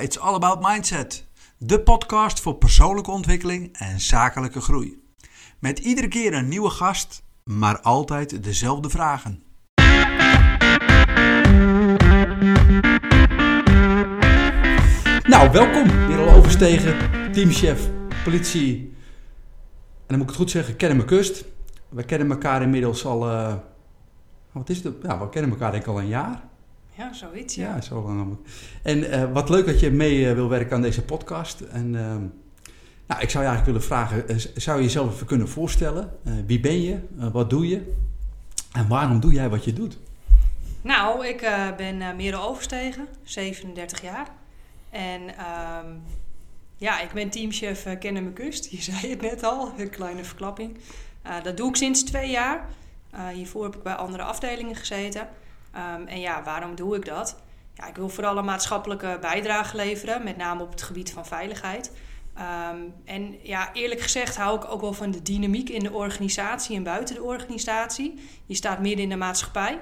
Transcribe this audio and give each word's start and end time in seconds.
It's 0.00 0.18
All 0.18 0.34
About 0.34 0.60
Mindset, 0.60 1.26
de 1.58 1.80
podcast 1.80 2.40
voor 2.40 2.54
persoonlijke 2.54 3.10
ontwikkeling 3.10 3.76
en 3.76 4.00
zakelijke 4.00 4.60
groei. 4.60 5.02
Met 5.58 5.78
iedere 5.78 6.08
keer 6.08 6.34
een 6.34 6.48
nieuwe 6.48 6.70
gast, 6.70 7.22
maar 7.44 7.80
altijd 7.80 8.44
dezelfde 8.44 8.90
vragen. 8.90 9.42
Nou, 15.22 15.50
welkom. 15.50 15.86
Merel 15.86 16.34
Overstegen, 16.34 16.96
teamchef, 17.32 17.88
politie. 18.24 18.76
En 18.76 20.06
dan 20.06 20.18
moet 20.18 20.22
ik 20.22 20.28
het 20.28 20.36
goed 20.36 20.50
zeggen, 20.50 20.76
kennen 20.76 20.98
me 20.98 21.04
kust. 21.04 21.44
We 21.88 22.04
kennen 22.04 22.30
elkaar 22.30 22.62
inmiddels 22.62 23.04
al, 23.04 23.30
eh, 23.30 23.54
wat 24.52 24.68
is 24.68 24.82
het? 24.82 24.94
Ja, 25.02 25.18
we 25.18 25.28
kennen 25.28 25.50
elkaar 25.50 25.70
denk 25.70 25.82
ik 25.82 25.88
al 25.88 25.98
een 25.98 26.08
jaar. 26.08 26.49
Ja, 27.00 27.12
zoiets, 27.12 27.54
ja. 27.54 27.74
Ja, 27.74 27.80
zo 27.80 28.02
lang. 28.02 28.36
En 28.82 29.10
eh, 29.10 29.32
wat 29.32 29.48
leuk 29.48 29.66
dat 29.66 29.80
je 29.80 29.90
mee 29.90 30.28
eh, 30.28 30.34
wil 30.34 30.48
werken 30.48 30.76
aan 30.76 30.82
deze 30.82 31.02
podcast. 31.02 31.60
En 31.60 31.96
ehm, 31.96 32.22
nou, 33.06 33.20
ik 33.20 33.30
zou 33.30 33.44
je 33.44 33.50
eigenlijk 33.50 33.64
willen 33.64 33.82
vragen, 33.82 34.28
eh, 34.28 34.36
zou 34.36 34.78
je 34.78 34.84
jezelf 34.84 35.14
even 35.14 35.26
kunnen 35.26 35.48
voorstellen? 35.48 36.18
Wie 36.46 36.60
ben 36.60 36.82
je? 36.82 36.98
Wat 37.32 37.50
doe 37.50 37.68
je? 37.68 37.92
En 38.72 38.88
waarom 38.88 39.20
doe 39.20 39.32
jij 39.32 39.48
wat 39.48 39.64
je 39.64 39.72
doet? 39.72 39.98
Nou, 40.82 41.26
ik 41.26 41.40
ben 41.76 42.00
uh, 42.00 42.14
Merel 42.16 42.42
Overstegen, 42.42 43.06
37 43.22 44.02
jaar. 44.02 44.28
En 44.90 45.36
ehm, 45.36 45.86
ja, 46.76 47.00
ik 47.00 47.12
ben 47.12 47.30
teamchef 47.30 47.86
uh, 47.86 47.98
Kennen 47.98 48.24
Me 48.24 48.32
Kust. 48.32 48.70
Je 48.70 48.82
zei 48.82 49.10
het 49.10 49.20
net 49.20 49.42
al, 49.42 49.72
een 49.78 49.90
kleine 49.90 50.24
verklapping. 50.24 50.76
Dat 51.42 51.56
doe 51.56 51.68
ik 51.68 51.76
sinds 51.76 52.02
twee 52.02 52.30
jaar. 52.30 52.68
Hiervoor 53.32 53.64
heb 53.64 53.76
ik 53.76 53.82
bij 53.82 53.94
andere 53.94 54.22
afdelingen 54.22 54.76
gezeten. 54.76 55.28
Ehm, 55.72 56.06
en 56.06 56.20
ja, 56.20 56.42
waarom 56.42 56.74
doe 56.74 56.96
ik 56.96 57.04
dat? 57.04 57.42
Ja, 57.74 57.86
ik 57.86 57.96
wil 57.96 58.08
vooral 58.08 58.38
een 58.38 58.44
maatschappelijke 58.44 59.18
bijdrage 59.20 59.76
leveren, 59.76 60.24
met 60.24 60.36
name 60.36 60.62
op 60.62 60.70
het 60.70 60.82
gebied 60.82 61.12
van 61.12 61.26
veiligheid. 61.26 61.92
Ehm, 62.34 62.76
en 63.04 63.36
ja, 63.42 63.72
eerlijk 63.72 64.00
gezegd 64.00 64.36
hou 64.36 64.56
ik 64.56 64.70
ook 64.70 64.80
wel 64.80 64.92
van 64.92 65.10
de 65.10 65.22
dynamiek 65.22 65.68
in 65.68 65.82
de 65.82 65.92
organisatie 65.92 66.76
en 66.76 66.82
buiten 66.82 67.14
de 67.14 67.22
organisatie. 67.22 68.20
Je 68.46 68.54
staat 68.54 68.80
midden 68.80 69.02
in 69.02 69.08
de 69.08 69.16
maatschappij. 69.16 69.78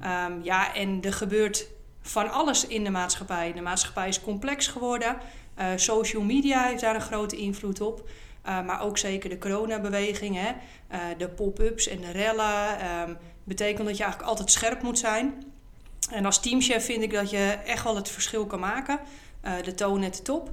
Ehm, 0.00 0.32
ja, 0.42 0.74
en 0.74 1.02
er 1.02 1.12
gebeurt 1.12 1.68
van 2.00 2.30
alles 2.30 2.66
in 2.66 2.84
de 2.84 2.90
maatschappij. 2.90 3.52
De 3.52 3.60
maatschappij 3.60 4.08
is 4.08 4.20
complex 4.20 4.66
geworden. 4.66 5.16
Eh, 5.54 5.66
social 5.76 6.22
media 6.22 6.62
heeft 6.62 6.80
daar 6.80 6.94
een 6.94 7.00
grote 7.00 7.36
invloed 7.36 7.80
op. 7.80 8.08
Uh, 8.46 8.64
maar 8.66 8.80
ook 8.80 8.98
zeker 8.98 9.30
de 9.30 9.38
coronabeweging, 9.38 10.36
hè? 10.36 10.48
Uh, 10.92 10.98
de 11.18 11.28
pop-ups 11.28 11.88
en 11.88 12.00
de 12.00 12.10
rellen. 12.10 12.86
Um, 13.08 13.16
betekent 13.44 13.86
dat 13.86 13.96
je 13.96 14.02
eigenlijk 14.02 14.30
altijd 14.30 14.50
scherp 14.50 14.82
moet 14.82 14.98
zijn. 14.98 15.52
En 16.10 16.24
als 16.24 16.40
teamchef 16.40 16.84
vind 16.84 17.02
ik 17.02 17.12
dat 17.12 17.30
je 17.30 17.58
echt 17.64 17.84
wel 17.84 17.96
het 17.96 18.08
verschil 18.08 18.46
kan 18.46 18.60
maken. 18.60 19.00
Uh, 19.44 19.52
de 19.62 19.74
toon 19.74 20.00
net 20.00 20.16
de 20.16 20.22
top. 20.22 20.50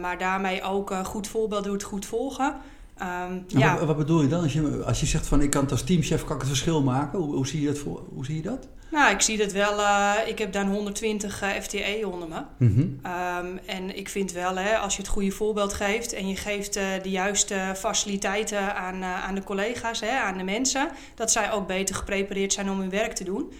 maar 0.00 0.18
daarmee 0.18 0.62
ook 0.62 0.94
goed 0.94 1.28
voorbeeld 1.28 1.64
doet, 1.64 1.82
goed 1.82 2.06
volgen. 2.06 2.60
Um, 3.02 3.44
ja. 3.46 3.78
Wat, 3.78 3.86
wat, 3.86 3.96
bedoel 3.96 4.22
je 4.22 4.28
dan? 4.28 4.42
Als 4.42 4.52
je, 4.52 4.82
als 4.84 5.00
je 5.00 5.06
zegt 5.06 5.26
van 5.26 5.42
ik 5.42 5.50
kan 5.50 5.62
het 5.62 5.70
als 5.70 5.82
teamchef 5.82 6.24
kan 6.24 6.34
ik 6.34 6.40
het 6.40 6.50
verschil 6.50 6.82
maken. 6.82 7.18
Hoe, 7.18 7.34
hoe 7.34 7.46
zie, 7.46 7.60
je 7.60 7.66
dat 7.66 7.78
voor, 7.78 8.02
hoe 8.14 8.24
zie 8.24 8.36
je 8.36 8.42
dat? 8.42 8.68
Nou, 8.90 9.12
ik 9.12 9.20
zie 9.20 9.36
dat 9.36 9.52
wel. 9.52 9.78
Uh, 9.78 10.14
ik 10.26 10.38
heb 10.38 10.52
dan 10.52 10.68
120 10.68 11.42
uh, 11.42 11.48
FTE 11.48 12.08
onder 12.12 12.28
me. 12.28 12.42
Mm 12.58 12.74
-hmm. 12.74 13.12
um, 13.46 13.58
en 13.66 13.96
ik 13.96 14.08
vind 14.08 14.32
wel, 14.32 14.56
hè, 14.56 14.76
als 14.76 14.96
je 14.96 15.02
het 15.02 15.10
goede 15.10 15.30
voorbeeld 15.30 15.72
geeft 15.72 16.12
en 16.12 16.28
je 16.28 16.36
geeft 16.36 16.76
uh, 16.76 16.84
de 17.02 17.10
juiste 17.10 17.72
faciliteiten 17.76 18.76
aan, 18.76 18.96
uh, 18.96 19.24
aan 19.24 19.34
de 19.34 19.44
collega's, 19.44 20.00
hè, 20.00 20.18
aan 20.18 20.38
de 20.38 20.44
mensen, 20.44 20.88
dat 21.14 21.30
zij 21.30 21.52
ook 21.52 21.66
beter 21.66 21.94
geprepareerd 21.94 22.52
zijn 22.52 22.70
om 22.70 22.80
hun 22.80 22.90
werk 22.90 23.12
te 23.12 23.24
doen. 23.24 23.52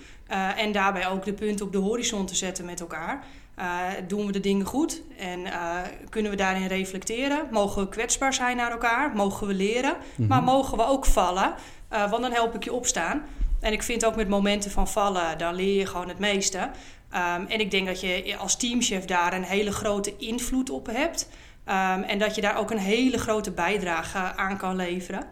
en 0.57 0.73
daarbij 0.73 1.09
ook 1.09 1.25
de 1.25 1.33
punten 1.33 1.67
op 1.67 1.73
de 1.73 1.79
horizon 1.79 2.27
te 2.27 2.35
zetten 2.35 2.65
met 2.65 2.81
elkaar. 2.81 3.25
Doen 4.07 4.27
we 4.27 4.33
de 4.33 4.41
dingen 4.41 4.67
goed 4.67 5.03
en 5.17 5.41
kunnen 6.09 6.31
we 6.31 6.37
daarin 6.37 6.67
reflecteren? 6.67 7.49
Mogen 7.51 7.83
we 7.83 7.89
kwetsbaar 7.89 8.35
zijn 8.35 8.57
naar 8.57 8.71
elkaar? 8.71 9.13
Mogen 9.15 9.47
we 9.47 9.55
leren? 9.55 9.95
Mm 9.95 10.03
-hmm. 10.17 10.27
Maar 10.27 10.43
mogen 10.43 10.79
we 10.79 10.85
ook 10.85 11.07
vallen? 11.07 11.55
want 11.89 12.23
dan 12.23 12.33
help 12.33 12.55
ik 12.55 12.65
je 12.65 12.73
opstaan. 12.73 13.23
En 13.61 13.73
ik 13.73 13.83
vind 13.83 14.05
ook 14.05 14.17
met 14.17 14.29
momenten 14.29 14.71
van 14.71 14.89
vallen, 14.89 15.39
dan 15.39 15.55
leer 15.55 15.79
je 15.79 15.87
gewoon 15.87 16.09
het 16.09 16.19
meeste. 16.19 16.59
Um, 16.59 17.47
en 17.47 17.61
ik 17.61 17.71
denk 17.71 17.87
dat 17.87 18.01
je 18.01 18.37
als 18.39 18.57
teamchef 18.57 19.05
daar 19.05 19.33
een 19.33 19.43
hele 19.43 19.73
grote 19.73 20.17
invloed 20.17 20.71
op 20.71 20.87
hebt. 20.87 21.29
Um, 21.67 22.03
en 22.03 22.19
dat 22.19 22.35
je 22.35 22.41
daar 22.41 22.57
ook 22.57 22.71
een 22.71 22.79
hele 22.79 23.19
grote 23.19 23.51
bijdrage 23.51 24.19
aan 24.19 24.57
kan 24.57 24.77
leveren. 24.77 25.27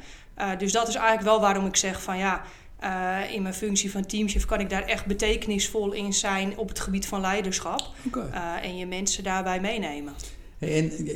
Dus 0.58 0.72
dat 0.72 0.88
is 0.88 0.94
eigenlijk 0.94 1.28
wel 1.28 1.40
waarom 1.40 1.66
ik 1.66 1.76
zeg 1.76 2.02
van 2.02 2.18
ja, 2.18 2.42
uh, 2.84 3.32
in 3.32 3.42
mijn 3.42 3.54
functie 3.54 3.90
van 3.90 4.06
teamchef 4.06 4.44
kan 4.44 4.60
ik 4.60 4.70
daar 4.70 4.82
echt 4.82 5.06
betekenisvol 5.06 5.92
in 5.92 6.12
zijn 6.12 6.56
op 6.56 6.68
het 6.68 6.80
gebied 6.80 7.06
van 7.06 7.20
leiderschap. 7.20 7.90
Okay. 8.06 8.28
Uh, 8.34 8.68
en 8.68 8.76
je 8.76 8.86
mensen 8.86 9.24
daarbij 9.24 9.60
meenemen. 9.60 10.12
Hey, 10.58 10.78
en 10.78 11.08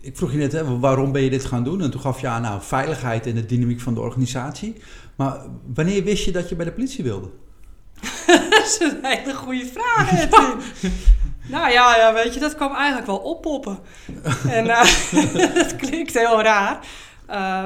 ik 0.00 0.16
vroeg 0.16 0.32
je 0.32 0.38
net, 0.38 0.52
hè, 0.52 0.78
waarom 0.78 1.12
ben 1.12 1.22
je 1.22 1.30
dit 1.30 1.44
gaan 1.44 1.64
doen? 1.64 1.82
En 1.82 1.90
toen 1.90 2.00
gaf 2.00 2.20
je 2.20 2.26
aan 2.26 2.42
nou, 2.42 2.62
veiligheid 2.62 3.26
en 3.26 3.34
de 3.34 3.46
dynamiek 3.46 3.80
van 3.80 3.94
de 3.94 4.00
organisatie. 4.00 4.76
Maar 5.16 5.40
wanneer 5.74 6.04
wist 6.04 6.24
je 6.24 6.30
dat 6.30 6.48
je 6.48 6.56
bij 6.56 6.64
de 6.64 6.72
politie 6.72 7.04
wilde? 7.04 7.30
dat 8.50 8.62
is 8.64 8.78
een 8.80 8.98
hele 9.02 9.34
goede 9.34 9.66
vraag, 9.66 10.30
ja. 10.30 10.56
Nou 11.48 11.72
ja, 11.72 11.96
ja, 11.96 12.12
weet 12.12 12.34
je, 12.34 12.40
dat 12.40 12.54
kwam 12.54 12.74
eigenlijk 12.74 13.06
wel 13.06 13.16
oppoppen. 13.18 13.78
en 14.48 14.64
uh, 14.64 15.54
dat 15.54 15.76
klinkt 15.76 16.14
heel 16.14 16.42
raar. 16.42 16.86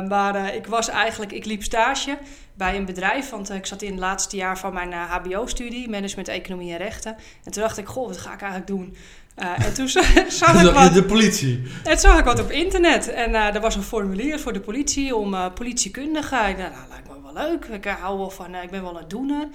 Maar 0.09 0.55
ik 0.55 0.67
was 0.67 0.89
eigenlijk, 0.89 1.33
ik 1.33 1.45
liep 1.45 1.63
stage 1.63 2.19
bij 2.55 2.77
een 2.77 2.85
bedrijf, 2.85 3.31
want 3.31 3.51
ik 3.51 3.67
zat 3.67 3.83
in 3.83 3.91
het 3.91 4.01
laatste 4.01 4.37
jaar 4.37 4.59
van 4.59 4.73
mijn 4.73 4.93
HBO-studie, 4.93 5.89
management, 5.89 6.29
economie 6.29 6.73
en 6.73 6.79
rechten. 6.79 7.17
En 7.45 7.53
toen 7.53 7.63
dacht 7.63 7.79
ik, 7.79 7.87
goh, 7.87 8.07
wat 8.07 8.19
ga 8.19 8.33
ik 8.33 8.41
eigenlijk 8.41 8.71
doen? 8.71 8.97
Uh, 9.39 9.67
en 9.67 9.75
toen 9.75 9.89
zag 9.89 10.65
ik 10.65 10.73
wat... 10.75 10.95
De 10.95 11.05
politie? 11.05 11.63
En 11.85 11.99
zag 11.99 12.19
ik 12.19 12.25
wat 12.25 12.41
op 12.41 12.51
internet. 12.51 13.09
En 13.09 13.31
uh, 13.31 13.55
er 13.55 13.61
was 13.61 13.75
een 13.75 13.83
formulier 13.83 14.41
voor 14.41 14.53
de 14.53 14.61
politie 14.61 15.17
om 15.17 15.35
uh, 15.35 15.47
politiekundige. 15.55 16.37
Ik 16.37 16.59
dacht, 16.59 16.73
nou, 16.73 16.89
lijkt 16.89 17.09
me 17.09 17.23
wel 17.23 17.33
leuk. 17.33 17.65
Ik 17.65 17.85
hou 17.85 18.19
wel 18.19 18.31
van, 18.31 18.55
ik 18.55 18.71
ben 18.71 18.83
wel 18.83 18.99
een 18.99 19.09
doener. 19.09 19.49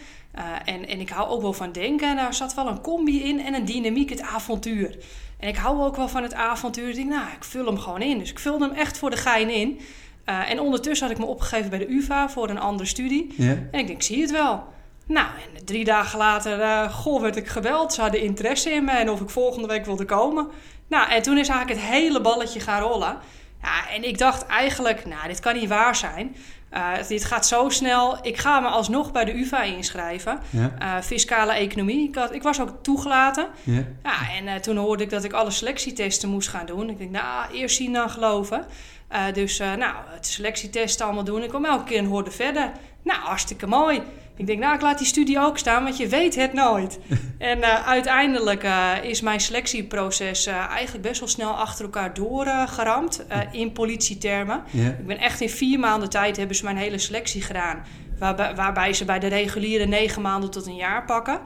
en, 0.66 0.88
en 0.88 1.00
ik 1.00 1.10
hou 1.10 1.30
ook 1.30 1.42
wel 1.42 1.54
van 1.54 1.72
denken. 1.72 2.10
En 2.10 2.16
daar 2.16 2.34
zat 2.34 2.54
wel 2.54 2.68
een 2.68 2.82
combi 2.82 3.24
in 3.24 3.40
en 3.40 3.54
een 3.54 3.66
dynamiek, 3.66 4.10
het 4.10 4.22
avontuur. 4.22 4.98
En 5.40 5.48
ik 5.48 5.56
hou 5.56 5.82
ook 5.82 5.96
wel 5.96 6.10
van 6.10 6.24
het 6.24 6.34
avontuur. 6.34 6.88
Dus 6.88 6.98
ik 6.98 7.10
dacht, 7.10 7.22
nou, 7.22 7.36
ik 7.36 7.44
vul 7.44 7.66
hem 7.66 7.80
gewoon 7.80 8.02
in. 8.02 8.20
Dus 8.20 8.30
ik 8.30 8.40
vulde 8.40 8.66
hem 8.68 8.76
echt 8.76 8.98
voor 8.98 9.10
de 9.10 9.18
gein 9.18 9.50
in. 9.50 9.80
En 10.28 10.60
ondertussen 10.60 11.08
had 11.08 11.16
ik 11.16 11.24
me 11.24 11.30
opgegeven 11.30 11.70
bij 11.70 11.80
de 11.80 11.92
UvA 11.92 12.30
voor 12.30 12.50
een 12.50 12.60
andere 12.60 12.90
studie. 12.90 13.34
Yeah. 13.38 13.58
En 13.72 13.80
ik 13.80 13.88
denk, 13.88 14.02
zie 14.02 14.16
je 14.16 14.22
het 14.22 14.32
wel. 14.32 14.64
Nou, 15.08 15.28
en 15.28 15.66
drie 15.66 15.84
dagen 15.84 16.18
later, 16.18 16.60
uh, 16.60 16.94
goh, 16.94 17.22
werd 17.22 17.36
ik 17.36 17.48
gebeld. 17.48 17.94
Ze 17.94 18.02
hadden 18.02 18.22
interesse 18.22 18.72
in 18.72 18.84
me 18.84 18.92
en 18.92 19.10
of 19.10 19.22
ik 19.22 19.30
volgende 19.30 19.68
week 19.68 19.86
wilde 19.86 20.06
komen. 20.06 20.48
Nou, 20.88 21.10
en 21.10 21.22
toen 21.22 21.38
is 21.38 21.48
eigenlijk 21.48 21.80
het 21.80 21.90
hele 21.90 22.22
balletje 22.22 22.60
gaan 22.60 22.82
rollen. 22.82 23.18
Ja, 23.62 23.90
en 23.90 24.08
ik 24.08 24.18
dacht 24.18 24.46
eigenlijk, 24.46 25.06
nou, 25.06 25.28
dit 25.28 25.40
kan 25.40 25.56
niet 25.56 25.70
waar 25.70 25.96
zijn. 25.96 26.36
Uh, 26.74 26.90
dit 27.08 27.26
gaat 27.26 27.48
zo 27.48 27.70
snel. 27.70 28.18
Ik 28.22 28.38
ga 28.38 28.60
me 28.60 28.68
alsnog 28.68 29.12
bij 29.12 29.26
de 29.26 29.38
UvA 29.38 29.62
inschrijven. 29.64 30.40
Ja. 30.50 30.74
Uh, 30.82 31.02
fiscale 31.02 31.54
economie. 31.54 32.08
Ik, 32.08 32.16
had, 32.16 32.34
ik, 32.34 32.44
was 32.44 32.62
ook 32.62 32.74
toegelaten. 32.82 33.48
Ja. 33.64 33.84
ja 34.04 34.18
en 34.40 34.62
toen 34.62 34.78
hoorde 34.78 35.04
ik 35.04 35.10
dat 35.10 35.24
ik 35.24 35.34
alle 35.34 35.52
selectietesten 35.52 36.30
moest 36.30 36.50
gaan 36.50 36.66
doen. 36.66 36.90
Ik 36.90 36.98
denk, 36.98 37.12
nou, 37.12 37.52
eerst 37.54 37.76
zien 37.76 37.94
dan 37.94 38.10
geloven. 38.10 38.66
Dus, 39.34 39.58
nou, 39.58 39.96
het 40.10 40.28
selectietesten 40.28 41.06
allemaal 41.06 41.24
doen. 41.24 41.44
Ik 41.44 41.50
kwam 41.50 41.66
elke 41.66 41.84
keer 41.84 41.98
een 41.98 42.06
hoorde 42.06 42.32
verder. 42.32 42.72
Nou, 43.04 43.20
hartstikke 43.20 43.68
mooi. 43.68 44.02
Ik 44.36 44.48
denk, 44.48 44.60
nou, 44.60 44.76
ik 44.76 44.82
laat 44.82 44.98
die 44.98 45.08
studie 45.08 45.40
ook 45.40 45.58
staan, 45.58 45.84
want 45.84 45.98
je 45.98 46.08
weet 46.08 46.36
het 46.36 46.54
nooit. 46.54 47.00
en 47.38 47.58
uh, 47.58 47.88
uiteindelijk 47.88 48.68
is 49.02 49.22
mijn 49.22 49.40
selectieproces 49.40 50.46
eigenlijk 50.46 51.02
best 51.02 51.20
wel 51.20 51.30
snel 51.30 51.52
achter 51.52 51.86
elkaar 51.86 52.14
doorgeramd 52.14 53.26
in 53.52 53.72
politietermen. 53.72 54.64
Yeah. 54.72 54.88
Ik 54.88 55.08
ben 55.08 55.18
echt 55.18 55.42
in 55.42 55.50
vier 55.50 55.80
maanden 55.80 56.10
tijd 56.10 56.38
hebben 56.38 56.56
ze 56.56 56.64
mijn 56.64 56.78
hele 56.78 56.98
selectie 56.98 57.42
gedaan. 57.42 57.84
Waarbij, 58.20 58.56
waarbij 58.56 58.94
ze 58.94 59.06
bij 59.06 59.20
de 59.20 59.28
reguliere 59.28 59.86
negen 59.86 60.22
maanden 60.22 60.52
tot 60.52 60.66
een 60.66 60.76
jaar 60.76 61.06
pakken. 61.06 61.40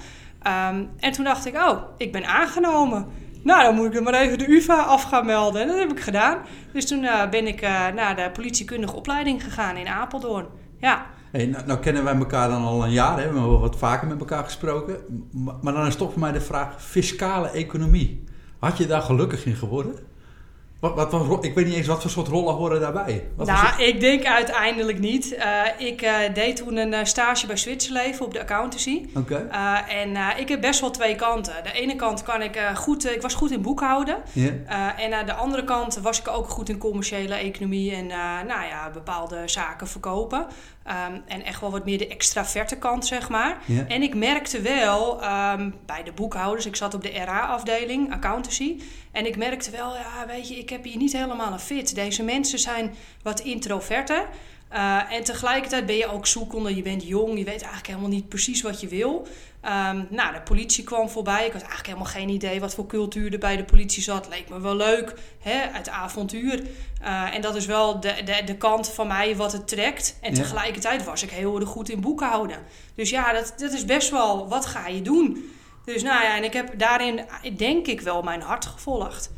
Um, 0.47 0.89
en 1.00 1.12
toen 1.12 1.24
dacht 1.24 1.45
ik, 1.45 1.56
oh, 1.56 1.81
ik 1.97 2.12
ben 2.12 2.25
aangenomen. 2.25 3.07
Nou, 3.43 3.63
dan 3.63 3.75
moet 3.75 3.85
ik 3.85 3.95
er 3.95 4.03
maar 4.03 4.13
even 4.13 4.38
de 4.38 4.49
UvA 4.49 4.83
af 4.83 5.03
gaan 5.03 5.25
melden. 5.25 5.61
En 5.61 5.67
dat 5.67 5.77
heb 5.77 5.91
ik 5.91 5.99
gedaan. 5.99 6.38
Dus 6.73 6.88
toen 6.88 7.07
ben 7.29 7.47
ik 7.47 7.61
naar 7.95 8.15
de 8.15 8.29
politiekundige 8.33 8.95
opleiding 8.95 9.43
gegaan 9.43 9.77
in 9.77 9.88
Apeldoorn. 9.88 10.45
Ja. 10.77 11.05
Hey, 11.31 11.45
nou, 11.45 11.65
nou, 11.65 11.79
kennen 11.79 12.03
wij 12.03 12.15
elkaar 12.15 12.49
dan 12.49 12.63
al 12.63 12.83
een 12.83 12.91
jaar, 12.91 13.09
hè? 13.09 13.15
we 13.15 13.21
hebben 13.21 13.59
wat 13.59 13.77
vaker 13.77 14.07
met 14.07 14.19
elkaar 14.19 14.43
gesproken. 14.43 14.97
Maar, 15.31 15.55
maar 15.61 15.73
dan 15.73 15.85
is 15.85 15.95
toch 15.95 16.11
voor 16.11 16.19
mij 16.19 16.31
de 16.31 16.41
vraag: 16.41 16.83
fiscale 16.83 17.49
economie. 17.49 18.23
Had 18.59 18.77
je 18.77 18.88
daar 18.88 19.01
gelukkig 19.01 19.45
in 19.45 19.55
geworden? 19.55 19.95
Wat, 20.81 20.95
wat, 20.95 21.28
wat, 21.28 21.45
ik 21.45 21.56
weet 21.56 21.66
niet 21.66 21.75
eens 21.75 21.88
wat 21.88 22.01
voor 22.01 22.10
soort 22.10 22.28
rollen 22.28 22.54
horen 22.54 22.80
daarbij. 22.80 23.28
Wat 23.36 23.48
nou, 23.48 23.68
soort... 23.68 23.80
ik 23.80 24.00
denk 24.00 24.25
uiteindelijk 24.25 25.00
niet. 25.00 25.33
Uh, 25.33 25.88
ik 25.88 26.01
uh, 26.01 26.18
deed 26.33 26.56
toen 26.56 26.78
een 26.78 26.94
uh, 26.94 27.00
stage 27.04 27.48
bij 27.48 27.57
Zwitserleven 27.57 28.25
op 28.25 28.33
de 28.33 28.39
accountancy. 28.39 29.06
Okay. 29.16 29.48
en 29.88 30.38
ik 30.39 30.50
heb 30.50 30.62
best 30.62 30.80
wel 30.80 30.92
twee 30.92 31.16
kanten. 31.16 31.54
De 31.63 31.72
ene 31.72 31.95
kant 31.95 32.24
kan 32.24 32.42
ik 32.42 32.60
goed, 32.75 33.12
ik 33.12 33.22
was 33.22 33.33
goed 33.33 33.51
in 33.51 33.62
boekhouden. 33.62 34.18
Yeah. 34.33 35.00
en 35.00 35.13
aan 35.13 35.25
de 35.25 35.33
andere 35.33 35.63
kant 35.63 36.00
was 36.00 36.19
ik 36.19 36.28
ook 36.28 36.50
goed 36.50 36.69
in 36.69 36.78
commerciële 36.78 37.36
economie 37.36 37.95
en 37.95 38.07
nou 38.48 38.66
ja, 38.68 38.89
bepaalde 38.94 39.42
zaken 39.45 39.88
verkopen. 39.88 40.45
Ehm, 40.83 41.19
en 41.28 41.44
echt 41.44 41.62
wel 41.62 41.72
wat 41.72 41.86
meer 41.86 41.98
de 41.98 42.07
extraverte 42.07 42.78
kant, 42.78 43.06
zeg 43.06 43.30
maar. 43.30 43.57
Ja. 43.66 43.88
En 43.88 44.01
ik 44.01 44.16
merkte 44.16 44.62
wel 44.62 45.22
ehm, 45.22 45.72
bij 45.86 46.04
de 46.04 46.12
boekhouders, 46.12 46.66
ik 46.66 46.75
zat 46.75 46.94
op 46.94 47.04
de 47.04 47.24
RA-afdeling, 47.24 48.13
accountancy. 48.13 48.81
En 49.12 49.25
ik 49.25 49.38
merkte 49.38 49.72
wel, 49.72 49.94
ja, 49.95 50.25
weet 50.28 50.50
je, 50.50 50.56
ik 50.56 50.69
heb 50.69 50.83
hier 50.83 50.98
niet 50.98 51.13
helemaal 51.13 51.51
een 51.51 51.60
fit. 51.60 51.95
Deze 51.95 52.24
mensen 52.24 52.60
zijn 52.60 52.95
wat 53.24 53.39
introverter. 53.39 54.28
Uh, 54.73 55.13
en 55.13 55.23
tegelijkertijd 55.23 55.85
ben 55.85 55.95
je 55.95 56.07
ook 56.12 56.27
zoekende, 56.27 56.75
je 56.75 56.81
bent 56.81 57.07
jong, 57.07 57.38
je 57.38 57.44
weet 57.44 57.62
eigenlijk 57.62 57.88
helemaal 57.88 58.09
niet 58.09 58.29
precies 58.29 58.62
wat 58.62 58.81
je 58.81 58.88
wil. 58.88 59.27
Um, 59.65 60.07
nou, 60.09 60.33
de 60.33 60.41
politie 60.44 60.83
kwam 60.83 61.09
voorbij. 61.09 61.45
Ik 61.45 61.51
had 61.51 61.62
eigenlijk 61.62 61.85
helemaal 61.85 62.12
geen 62.13 62.29
idee 62.29 62.59
wat 62.59 62.75
voor 62.75 62.85
cultuur 62.85 63.33
er 63.33 63.39
bij 63.39 63.57
de 63.57 63.63
politie 63.63 64.03
zat. 64.03 64.27
Leek 64.29 64.50
me 64.50 64.59
wel 64.59 64.75
leuk, 64.75 65.13
hè, 65.39 65.57
het 65.71 65.89
avontuur. 65.89 66.62
Uh, 67.03 67.35
en 67.35 67.41
dat 67.41 67.56
is 67.56 67.65
wel 67.65 68.00
de, 68.00 68.13
de, 68.25 68.41
de 68.45 68.56
kant 68.56 68.89
van 68.89 69.07
mij 69.07 69.35
wat 69.35 69.51
het 69.51 69.68
trekt. 69.68 70.18
En 70.21 70.35
Ja. 70.35 70.41
tegelijkertijd 70.41 71.03
was 71.03 71.23
ik 71.23 71.29
heel 71.29 71.59
erg 71.59 71.69
goed 71.69 71.89
in 71.89 72.01
boekhouden. 72.01 72.57
Dus 72.95 73.09
ja, 73.09 73.33
dat, 73.33 73.53
dat 73.57 73.71
is 73.73 73.85
best 73.85 74.09
wel, 74.09 74.47
wat 74.47 74.65
ga 74.65 74.88
je 74.88 75.01
doen? 75.01 75.51
Dus 75.85 76.03
nou 76.03 76.23
ja, 76.23 76.35
en 76.35 76.44
ik 76.44 76.53
heb 76.53 76.79
daarin 76.79 77.25
denk 77.57 77.88
ik 77.88 78.01
wel 78.01 78.21
mijn 78.21 78.41
hart 78.41 78.65
gevolgd. 78.65 79.31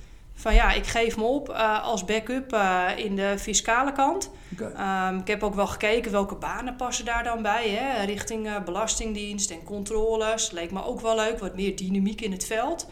Van 0.43 0.53
ja, 0.53 0.71
ik 0.71 0.87
geef 0.87 1.17
me 1.17 1.23
op 1.23 1.49
uh, 1.49 1.83
als 1.83 2.05
backup 2.05 2.53
uh, 2.53 2.87
in 2.95 3.15
de 3.15 3.35
fiscale 3.37 3.91
kant. 3.91 4.31
Um, 4.59 5.19
ik 5.19 5.27
heb 5.27 5.43
ook 5.43 5.55
wel 5.55 5.67
gekeken 5.67 6.11
welke 6.11 6.35
banen 6.35 6.75
passen 6.75 7.05
daar 7.05 7.23
dan 7.23 7.41
bij. 7.41 7.69
Hè? 7.69 8.05
Richting 8.05 8.47
uh, 8.47 8.63
belastingdienst 8.63 9.51
en 9.51 9.63
controles. 9.63 10.51
Leek 10.51 10.71
me 10.71 10.85
ook 10.85 11.01
wel 11.01 11.15
leuk, 11.15 11.39
wat 11.39 11.55
meer 11.55 11.75
dynamiek 11.75 12.21
in 12.21 12.31
het 12.31 12.45
veld. 12.45 12.87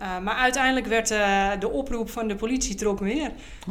Uh, 0.00 0.18
maar 0.22 0.34
uiteindelijk 0.34 0.86
werd 0.86 1.10
uh, 1.10 1.48
de 1.58 1.70
oproep 1.70 2.10
van 2.10 2.28
de 2.28 2.34
politie 2.34 2.74
trok 2.74 3.00
meer. 3.00 3.30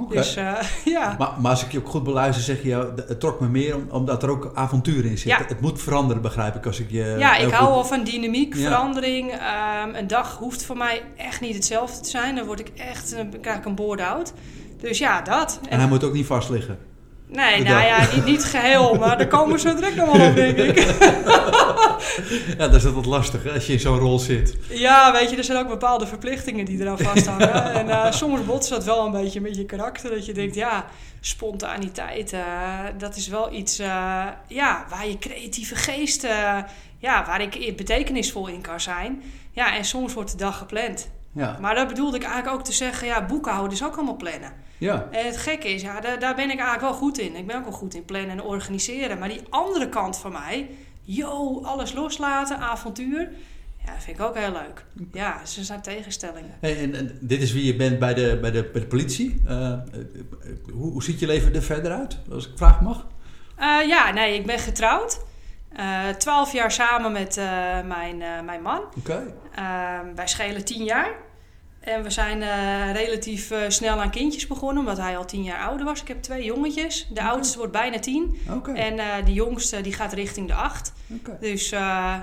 Dus 0.09 0.37
uh, 0.37 0.53
ja. 0.95 1.15
Maar, 1.17 1.31
maar 1.41 1.51
als 1.51 1.63
ik 1.65 1.71
je 1.71 1.77
ook 1.79 1.87
goed 1.89 2.03
beluister, 2.03 2.43
zeg 2.43 2.61
je, 2.61 2.67
ja, 2.67 2.87
het 3.07 3.19
trok 3.19 3.39
me 3.39 3.47
meer 3.47 3.75
om- 3.75 3.87
omdat 3.89 4.23
er 4.23 4.29
ook 4.29 4.51
avontuur 4.53 5.05
in 5.05 5.17
zit. 5.17 5.27
Ja. 5.27 5.37
Het 5.47 5.61
moet 5.61 5.81
veranderen, 5.81 6.21
begrijp 6.21 6.55
ik, 6.55 6.65
als 6.65 6.79
ik 6.79 6.91
je... 6.91 7.15
Ja, 7.19 7.35
ik 7.35 7.51
hou 7.51 7.65
goed- 7.65 7.73
wel 7.73 7.85
van 7.85 8.03
dynamiek, 8.03 8.55
Ja. 8.55 8.67
verandering. 8.69 9.31
Um, 9.33 9.95
een 9.95 10.07
dag 10.07 10.37
hoeft 10.37 10.65
voor 10.65 10.77
mij 10.77 11.01
echt 11.17 11.41
niet 11.41 11.55
hetzelfde 11.55 11.99
te 12.01 12.09
zijn. 12.09 12.35
Dan 12.35 12.45
word 12.45 12.59
ik 12.59 12.71
echt, 12.75 13.15
dan 13.15 13.33
krijg 13.41 13.57
ik 13.57 13.65
een 13.65 13.75
board-out. 13.75 14.33
Dus 14.79 14.97
ja, 14.97 15.21
dat. 15.21 15.59
En 15.69 15.79
hij 15.79 15.87
moet 15.87 16.03
ook 16.03 16.13
niet 16.13 16.25
vast 16.25 16.49
liggen. 16.49 16.77
Nee, 17.27 17.63
nou 17.63 17.85
ja, 17.85 18.13
niet, 18.13 18.25
niet 18.25 18.43
geheel, 18.43 18.95
maar 18.95 19.17
daar 19.17 19.27
komen 19.27 19.59
zo 19.59 19.75
direct 19.75 19.95
nog 19.95 20.17
wel 20.17 20.27
op, 20.27 20.35
denk 20.35 20.57
ik. 20.57 20.77
Ja, 22.57 22.67
dat 22.67 22.73
is 22.73 22.85
altijd 22.85 23.05
lastig 23.05 23.53
als 23.53 23.67
je 23.67 23.73
in 23.73 23.79
zo'n 23.79 23.99
rol 23.99 24.19
zit. 24.19 24.57
Ja, 24.69 25.11
weet 25.11 25.29
je, 25.29 25.35
er 25.35 25.43
zijn 25.43 25.57
ook 25.57 25.67
bepaalde 25.67 26.07
verplichtingen 26.07 26.65
die 26.65 26.79
eraan 26.79 26.97
vasthangen. 26.97 27.63
en 27.73 27.89
eh, 27.89 28.11
soms 28.11 28.45
botst 28.45 28.69
dat 28.69 28.83
wel 28.83 29.05
een 29.05 29.11
beetje 29.11 29.41
met 29.41 29.55
je 29.55 29.65
karakter. 29.65 30.09
Dat 30.09 30.25
je 30.25 30.33
denkt, 30.33 30.55
ja, 30.55 30.85
spontaniteit, 31.19 32.33
eh, 32.33 32.41
dat 32.97 33.15
is 33.15 33.27
wel 33.27 33.53
iets 33.53 33.79
eh, 33.79 34.25
ja, 34.47 34.85
waar 34.89 35.07
je 35.07 35.19
creatieve 35.19 35.75
geest, 35.75 36.27
ja, 36.99 37.25
waar 37.25 37.41
ik 37.41 37.75
betekenisvol 37.77 38.47
in 38.47 38.61
kan 38.61 38.81
zijn. 38.81 39.23
Ja, 39.51 39.75
en 39.75 39.85
soms 39.85 40.13
wordt 40.13 40.31
de 40.31 40.37
dag 40.37 40.57
gepland. 40.57 41.09
Ja. 41.35 41.57
Maar 41.61 41.75
dat 41.75 41.87
bedoelde 41.87 42.17
ik 42.17 42.23
eigenlijk 42.23 42.55
ook 42.55 42.63
te 42.63 42.71
zeggen, 42.71 43.07
ja, 43.07 43.25
boekhouden 43.25 43.71
is 43.71 43.83
ook 43.83 43.95
allemaal 43.95 44.15
plannen. 44.15 44.51
Ja. 44.77 45.07
En 45.11 45.25
het 45.25 45.37
gekke 45.37 45.69
is, 45.69 45.81
ja, 45.81 45.99
daar, 45.99 46.19
daar 46.19 46.35
ben 46.35 46.49
ik 46.49 46.59
eigenlijk 46.59 46.81
wel 46.81 46.93
goed 46.93 47.19
in. 47.19 47.35
Ik 47.35 47.47
ben 47.47 47.55
ook 47.55 47.63
wel 47.63 47.73
goed 47.73 47.93
in 47.93 48.05
plannen 48.05 48.29
en 48.29 48.41
organiseren. 48.41 49.19
Maar 49.19 49.29
die 49.29 49.41
andere 49.49 49.89
kant 49.89 50.17
van 50.17 50.31
mij, 50.31 50.69
yo, 51.01 51.61
alles 51.63 51.93
loslaten, 51.93 52.57
avontuur. 52.57 53.29
Ja, 53.85 53.93
dat 53.93 54.03
vind 54.03 54.19
ik 54.19 54.25
ook 54.25 54.37
heel 54.37 54.51
leuk. 54.51 54.85
Ja, 55.11 55.45
ze 55.45 55.63
zijn 55.63 55.81
tegenstellingen. 55.81 56.57
Hey, 56.59 56.83
en, 56.83 56.95
en 56.95 57.17
dit 57.21 57.41
is 57.41 57.53
wie 57.53 57.65
je 57.65 57.75
bent 57.75 57.99
bij 57.99 58.13
de, 58.13 58.37
bij 58.41 58.51
de, 58.51 58.69
bij 58.73 58.81
de 58.81 58.87
politie. 58.87 59.41
Eh, 59.45 59.71
eh, 59.71 59.79
hoe, 60.73 60.91
hoe 60.91 61.03
ziet 61.03 61.19
je 61.19 61.25
leven 61.25 61.53
er 61.53 61.63
verder 61.63 61.91
uit, 61.91 62.17
als 62.31 62.47
ik 62.47 62.57
vragen 62.57 62.83
mag? 62.83 63.07
Eh, 63.55 63.87
ja, 63.87 64.11
nee, 64.11 64.35
ik 64.39 64.45
ben 64.45 64.59
getrouwd. 64.59 65.19
Eh, 65.75 66.07
Twaalf 66.17 66.53
jaar 66.53 66.71
samen 66.71 67.11
met 67.11 67.37
eh, 67.37 67.45
mijn, 67.85 68.21
eh, 68.21 68.41
mijn 68.45 68.61
man. 68.61 68.81
Oké. 68.97 69.33
Eh, 69.55 69.63
wij 70.15 70.27
schelen 70.27 70.65
tien 70.65 70.83
jaar. 70.83 71.09
En 71.79 72.03
we 72.03 72.09
zijn 72.09 72.43
relatief 72.93 73.51
snel 73.67 74.01
aan 74.01 74.09
kindjes 74.09 74.47
begonnen, 74.47 74.77
omdat 74.83 74.97
hij 74.97 75.17
al 75.17 75.25
tien 75.25 75.43
jaar 75.43 75.67
ouder 75.67 75.85
was. 75.85 76.01
Ik 76.01 76.07
heb 76.07 76.21
twee 76.21 76.43
jongetjes. 76.43 77.07
De 77.13 77.23
oudste 77.23 77.57
wordt 77.57 77.71
bijna 77.73 77.99
tien. 77.99 78.37
Oké. 78.51 78.71
En 78.71 79.25
de 79.25 79.33
jongste 79.33 79.81
die 79.81 79.93
gaat 79.93 80.13
richting 80.13 80.47
de 80.47 80.53
acht. 80.53 80.93
Oké. 81.19 81.37
Dus 81.39 81.69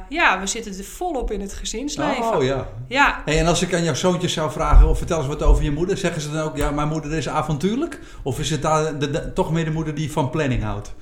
ja, 0.08 0.40
we 0.40 0.46
zitten 0.46 0.78
er 0.78 0.84
volop 0.84 1.30
in 1.30 1.40
het 1.40 1.52
gezinsleven. 1.52 2.36
Oh 2.36 2.42
ja. 2.44 2.68
Ja, 2.88 3.22
Hey, 3.24 3.38
en 3.38 3.46
als 3.46 3.62
ik 3.62 3.74
aan 3.74 3.84
jouw 3.84 3.94
zoontjes 3.94 4.32
zou 4.32 4.50
vragen, 4.50 4.88
of 4.88 4.98
vertel 4.98 5.18
eens 5.18 5.26
wat 5.26 5.42
over 5.42 5.64
je 5.64 5.70
moeder, 5.72 5.96
zeggen 5.96 6.22
ze 6.22 6.30
dan 6.30 6.42
ook, 6.42 6.56
ja, 6.56 6.70
mijn 6.70 6.88
moeder 6.88 7.12
is 7.12 7.28
avontuurlijk? 7.28 8.00
Of 8.22 8.38
is 8.38 8.50
het 8.50 8.62
daar 8.62 8.98
de, 8.98 9.10
de- 9.10 9.32
toch 9.32 9.52
meer 9.52 9.64
de 9.64 9.70
moeder 9.70 9.94
die 9.94 10.12
van 10.12 10.30
planning 10.30 10.62
houdt? 10.62 10.94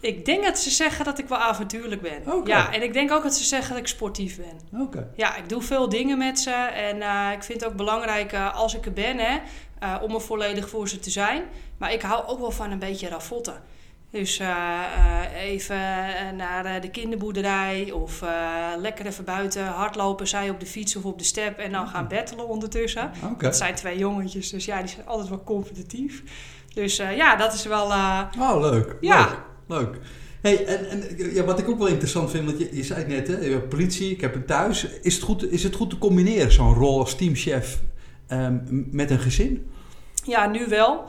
Ik 0.00 0.24
denk 0.24 0.44
dat 0.44 0.58
ze 0.58 0.70
zeggen 0.70 1.04
dat 1.04 1.18
ik 1.18 1.28
wel 1.28 1.38
avontuurlijk 1.38 2.02
ben. 2.02 2.22
Ja, 2.44 2.72
en 2.72 2.82
ik 2.82 2.92
denk 2.92 3.10
ook 3.10 3.22
dat 3.22 3.34
ze 3.34 3.44
zeggen 3.44 3.70
dat 3.70 3.78
ik 3.78 3.86
sportief 3.86 4.36
ben. 4.36 4.60
Ja, 5.16 5.36
ik 5.36 5.48
doe 5.48 5.62
veel 5.62 5.88
dingen 5.88 6.18
met 6.18 6.38
ze. 6.38 6.50
En 6.50 7.02
eh, 7.02 7.32
ik 7.32 7.42
vind 7.42 7.60
het 7.60 7.70
ook 7.70 7.76
belangrijk 7.76 8.32
eh, 8.32 8.54
als 8.54 8.74
ik 8.74 8.86
er 8.86 8.92
ben, 8.92 9.18
hè, 9.18 9.38
eh, 9.78 9.96
om 10.02 10.14
er 10.14 10.20
volledig 10.20 10.68
voor 10.68 10.88
ze 10.88 10.98
te 10.98 11.10
zijn. 11.10 11.42
Maar 11.78 11.92
ik 11.92 12.02
hou 12.02 12.26
ook 12.26 12.40
wel 12.40 12.50
van 12.50 12.70
een 12.70 12.78
beetje 12.78 13.08
ravotten. 13.08 13.62
Dus 14.10 14.40
even 15.36 15.78
naar 16.36 16.80
de 16.80 16.90
kinderboerderij 16.90 17.90
of 17.90 18.22
lekker 18.78 19.06
even 19.06 19.24
buiten 19.24 19.66
hardlopen, 19.66 20.28
zij 20.28 20.50
op 20.50 20.60
de 20.60 20.66
fiets 20.66 20.96
of 20.96 21.04
op 21.04 21.18
de 21.18 21.24
step 21.24 21.58
en 21.58 21.72
dan 21.72 21.88
gaan 21.88 22.08
battelen 22.08 22.48
ondertussen. 22.48 23.10
Dat 23.38 23.56
zijn 23.56 23.74
twee 23.74 23.98
jongetjes, 23.98 24.50
dus 24.50 24.64
ja, 24.64 24.78
die 24.78 24.88
zijn 24.88 25.06
altijd 25.06 25.28
wel 25.28 25.42
competitief. 25.44 26.22
Dus 26.74 26.96
ja, 26.96 27.36
dat 27.36 27.52
is 27.52 27.64
wel... 27.64 27.84
Oh, 28.38 28.60
leuk. 28.60 28.96
Ja. 29.00 29.24
Leuk. 29.24 29.38
Leuk. 29.70 29.98
Hey, 30.40 30.66
en, 30.66 30.90
en 30.90 31.34
ja, 31.34 31.44
wat 31.44 31.58
ik 31.58 31.68
ook 31.68 31.78
wel 31.78 31.86
interessant 31.86 32.30
vind, 32.30 32.44
want 32.44 32.58
je, 32.58 32.68
je 32.72 32.82
zei 32.82 32.98
het 32.98 33.08
net, 33.08 33.28
hè, 33.28 33.60
politie, 33.60 34.10
ik 34.10 34.20
heb 34.20 34.34
een 34.34 34.46
thuis. 34.46 34.86
Is 35.02 35.14
het 35.14 35.22
goed, 35.22 35.52
is 35.52 35.62
het 35.62 35.74
goed 35.74 35.90
te 35.90 35.98
combineren, 35.98 36.52
zo'n 36.52 36.74
rol 36.74 36.98
als 36.98 37.16
teamchef, 37.16 37.80
ehm, 38.26 38.58
met 38.90 39.10
een 39.10 39.18
gezin? 39.18 39.66
Ja, 40.24 40.46
nu 40.46 40.66
wel. 40.68 41.04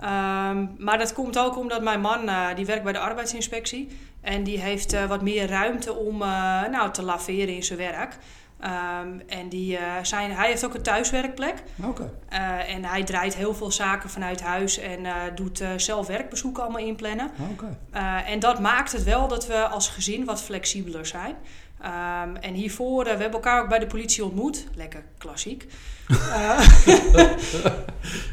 Ehm, 0.00 0.66
maar 0.78 0.98
dat 0.98 1.12
komt 1.12 1.38
ook 1.38 1.58
omdat 1.58 1.82
mijn 1.82 2.00
man, 2.00 2.28
eh, 2.28 2.46
die 2.54 2.66
werkt 2.66 2.82
bij 2.82 2.92
de 2.92 2.98
arbeidsinspectie. 2.98 3.88
En 4.20 4.44
die 4.44 4.60
heeft 4.60 4.92
eh, 4.92 5.04
wat 5.04 5.22
meer 5.22 5.46
ruimte 5.48 5.94
om 5.94 6.22
eh, 6.22 6.28
nou, 6.70 6.92
te 6.92 7.02
laveren 7.02 7.54
in 7.54 7.62
zijn 7.62 7.78
werk. 7.78 8.18
Ehm, 8.60 9.18
en 9.26 9.48
die, 9.48 9.76
eh, 9.76 9.84
zijn, 10.02 10.32
hij 10.32 10.48
heeft 10.48 10.64
ook 10.64 10.74
een 10.74 10.82
thuiswerkplek. 10.82 11.62
Oké. 11.82 12.12
Eh, 12.28 12.74
en 12.74 12.84
hij 12.84 13.04
draait 13.04 13.36
heel 13.36 13.54
veel 13.54 13.70
zaken 13.70 14.10
vanuit 14.10 14.40
huis 14.40 14.78
en 14.78 15.06
eh, 15.06 15.14
doet 15.34 15.64
zelf 15.76 16.06
werkbezoeken 16.06 16.62
allemaal 16.62 16.86
inplannen. 16.86 17.30
Oké. 17.52 17.78
Eh, 17.90 18.30
en 18.30 18.38
dat 18.38 18.60
maakt 18.60 18.92
het 18.92 19.02
wel 19.02 19.28
dat 19.28 19.46
we 19.46 19.68
als 19.68 19.88
gezin 19.88 20.24
wat 20.24 20.42
flexibeler 20.42 21.06
zijn. 21.06 21.34
Ehm, 21.80 22.36
en 22.36 22.54
hiervoor, 22.54 23.04
we 23.04 23.10
hebben 23.10 23.32
elkaar 23.32 23.62
ook 23.62 23.68
bij 23.68 23.78
de 23.78 23.86
politie 23.86 24.24
ontmoet. 24.24 24.66
Lekker 24.74 25.04
klassiek. 25.18 25.66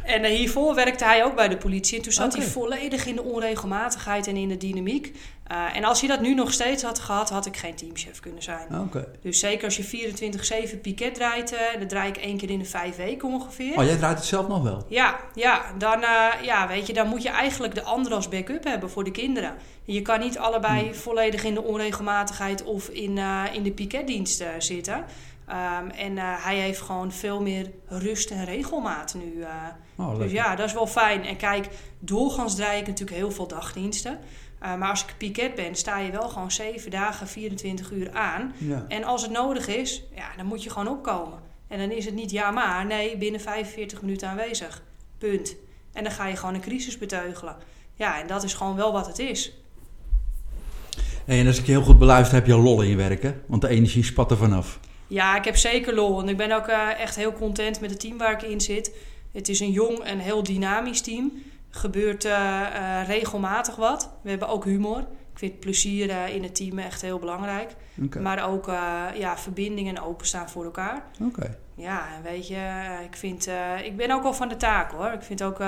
En 0.03 0.25
hiervoor 0.25 0.75
werkte 0.75 1.03
hij 1.03 1.23
ook 1.23 1.35
bij 1.35 1.47
de 1.47 1.57
politie. 1.57 1.97
En 1.97 2.03
toen 2.03 2.11
zat 2.11 2.35
hij 2.35 2.45
volledig 2.45 3.05
in 3.05 3.15
de 3.15 3.23
onregelmatigheid 3.23 4.27
en 4.27 4.35
in 4.35 4.49
de 4.49 4.57
dynamiek. 4.57 5.17
Eh, 5.51 5.75
en 5.75 5.83
als 5.83 5.99
hij 5.99 6.09
dat 6.09 6.21
nu 6.21 6.33
nog 6.33 6.53
steeds 6.53 6.83
had 6.83 6.99
gehad, 6.99 7.29
had 7.29 7.45
ik 7.45 7.57
geen 7.57 7.75
teamchef 7.75 8.19
kunnen 8.19 8.43
zijn. 8.43 8.79
Oké. 8.79 9.07
Dus 9.21 9.39
zeker 9.39 9.65
als 9.65 9.77
je 9.77 9.83
24-7 10.73 10.81
piket 10.81 11.15
draait, 11.15 11.55
dat 11.79 11.89
draai 11.89 12.09
ik 12.09 12.17
één 12.17 12.37
keer 12.37 12.49
in 12.49 12.59
de 12.59 12.65
vijf 12.65 12.95
weken 12.95 13.27
ongeveer. 13.27 13.77
Oh, 13.77 13.83
jij 13.83 13.97
draait 13.97 14.17
het 14.17 14.25
zelf 14.25 14.47
nog 14.47 14.63
wel? 14.63 14.85
Ja, 14.87 15.19
ja, 15.33 15.61
dan, 15.77 16.03
eh, 16.03 16.27
ja, 16.41 16.67
weet 16.67 16.87
je, 16.87 16.93
dan 16.93 17.07
moet 17.07 17.23
je 17.23 17.29
eigenlijk 17.29 17.75
de 17.75 17.83
ander 17.83 18.13
als 18.13 18.29
backup 18.29 18.63
hebben 18.63 18.89
voor 18.89 19.03
de 19.03 19.11
kinderen. 19.11 19.55
Je 19.83 20.01
kan 20.01 20.19
niet 20.19 20.37
allebei 20.37 20.93
volledig 20.93 21.43
in 21.43 21.53
de 21.53 21.63
onregelmatigheid 21.63 22.63
of 22.63 22.87
in, 22.87 23.17
eh, 23.17 23.43
in 23.53 23.63
de 23.63 23.71
piketdienst 23.71 24.41
eh, 24.41 24.47
zitten. 24.57 25.05
Ehm, 25.47 25.89
en 25.89 26.17
hij 26.17 26.55
heeft 26.55 26.81
gewoon 26.81 27.11
veel 27.11 27.41
meer 27.41 27.71
rust 27.87 28.31
en 28.31 28.45
regelmaat 28.45 29.13
nu. 29.13 29.45
Oh, 29.97 30.17
dus 30.17 30.31
ja, 30.31 30.55
dat 30.55 30.65
is 30.65 30.73
wel 30.73 30.87
fijn. 30.87 31.25
En 31.25 31.37
kijk, 31.37 31.67
doorgaans 31.99 32.55
draai 32.55 32.79
ik 32.79 32.87
natuurlijk 32.87 33.17
heel 33.17 33.31
veel 33.31 33.47
dagdiensten. 33.47 34.19
Eh, 34.61 34.75
maar 34.75 34.89
als 34.89 35.03
ik 35.03 35.13
piket 35.17 35.55
ben, 35.55 35.75
sta 35.75 35.99
je 35.99 36.11
wel 36.11 36.29
gewoon 36.29 36.51
7 36.51 36.91
dagen, 36.91 37.27
24 37.27 37.91
uur 37.91 38.11
aan. 38.11 38.53
Ja. 38.57 38.85
En 38.87 39.03
als 39.03 39.21
het 39.21 39.31
nodig 39.31 39.67
is, 39.67 40.03
ja, 40.15 40.27
dan 40.37 40.45
moet 40.45 40.63
je 40.63 40.69
gewoon 40.69 40.87
opkomen. 40.87 41.39
En 41.67 41.79
dan 41.79 41.91
is 41.91 42.05
het 42.05 42.13
niet 42.13 42.31
ja 42.31 42.51
maar, 42.51 42.85
nee, 42.85 43.17
binnen 43.17 43.41
45 43.41 44.01
minuten 44.01 44.27
aanwezig. 44.27 44.83
Punt. 45.17 45.55
En 45.93 46.03
dan 46.03 46.11
ga 46.11 46.27
je 46.27 46.35
gewoon 46.35 46.53
een 46.53 46.61
crisis 46.61 46.97
beteugelen. 46.97 47.55
Ja, 47.95 48.21
en 48.21 48.27
dat 48.27 48.43
is 48.43 48.53
gewoon 48.53 48.75
wel 48.75 48.91
wat 48.91 49.07
het 49.07 49.19
is. 49.19 49.53
Hey, 51.25 51.39
en 51.39 51.47
als 51.47 51.59
ik 51.59 51.65
je 51.65 51.71
heel 51.71 51.81
goed 51.81 51.99
beluister, 51.99 52.35
heb 52.35 52.45
je 52.45 52.57
lol 52.57 52.81
in 52.81 52.89
je 52.89 52.95
werk, 52.95 53.23
hè? 53.23 53.33
Want 53.45 53.61
de 53.61 53.67
energie 53.67 54.03
spat 54.03 54.31
er 54.31 54.37
vanaf. 54.37 54.79
Ja, 55.07 55.37
ik 55.37 55.45
heb 55.45 55.55
zeker 55.55 55.93
lol. 55.93 56.21
En 56.21 56.29
ik 56.29 56.37
ben 56.37 56.51
ook 56.51 56.67
eh, 56.67 56.99
echt 56.99 57.15
heel 57.15 57.33
content 57.33 57.81
met 57.81 57.89
het 57.89 57.99
team 57.99 58.17
waar 58.17 58.31
ik 58.31 58.41
in 58.41 58.61
zit. 58.61 58.95
Het 59.31 59.49
is 59.49 59.59
een 59.59 59.71
jong 59.71 59.99
en 59.99 60.19
heel 60.19 60.43
dynamisch 60.43 61.01
team. 61.01 61.43
Gebeurt 61.71 62.25
eh, 62.25 62.61
eh, 62.99 63.07
regelmatig 63.07 63.75
wat. 63.75 64.09
We 64.21 64.29
hebben 64.29 64.47
ook 64.47 64.65
humor. 64.65 64.99
Ik 64.99 65.37
vind 65.39 65.59
plezier 65.59 66.09
eh, 66.09 66.35
in 66.35 66.43
het 66.43 66.55
team 66.55 66.79
echt 66.79 67.01
heel 67.01 67.19
belangrijk. 67.19 67.75
Maar 68.21 68.49
ook 68.49 68.65
ja, 69.15 69.37
verbinding 69.37 69.87
en 69.87 70.01
openstaan 70.01 70.49
voor 70.49 70.63
elkaar. 70.63 71.03
Oké. 71.21 71.57
Ja, 71.75 72.05
en 72.15 72.21
weet 72.23 72.47
je, 72.47 72.85
ik, 73.03 73.15
vind, 73.15 73.47
ik 73.83 73.95
ben 73.97 74.11
ook 74.11 74.23
wel 74.23 74.33
van 74.33 74.47
de 74.49 74.57
taak 74.57 74.91
hoor. 74.91 75.11
Ik 75.11 75.21
vind 75.21 75.43
ook, 75.43 75.59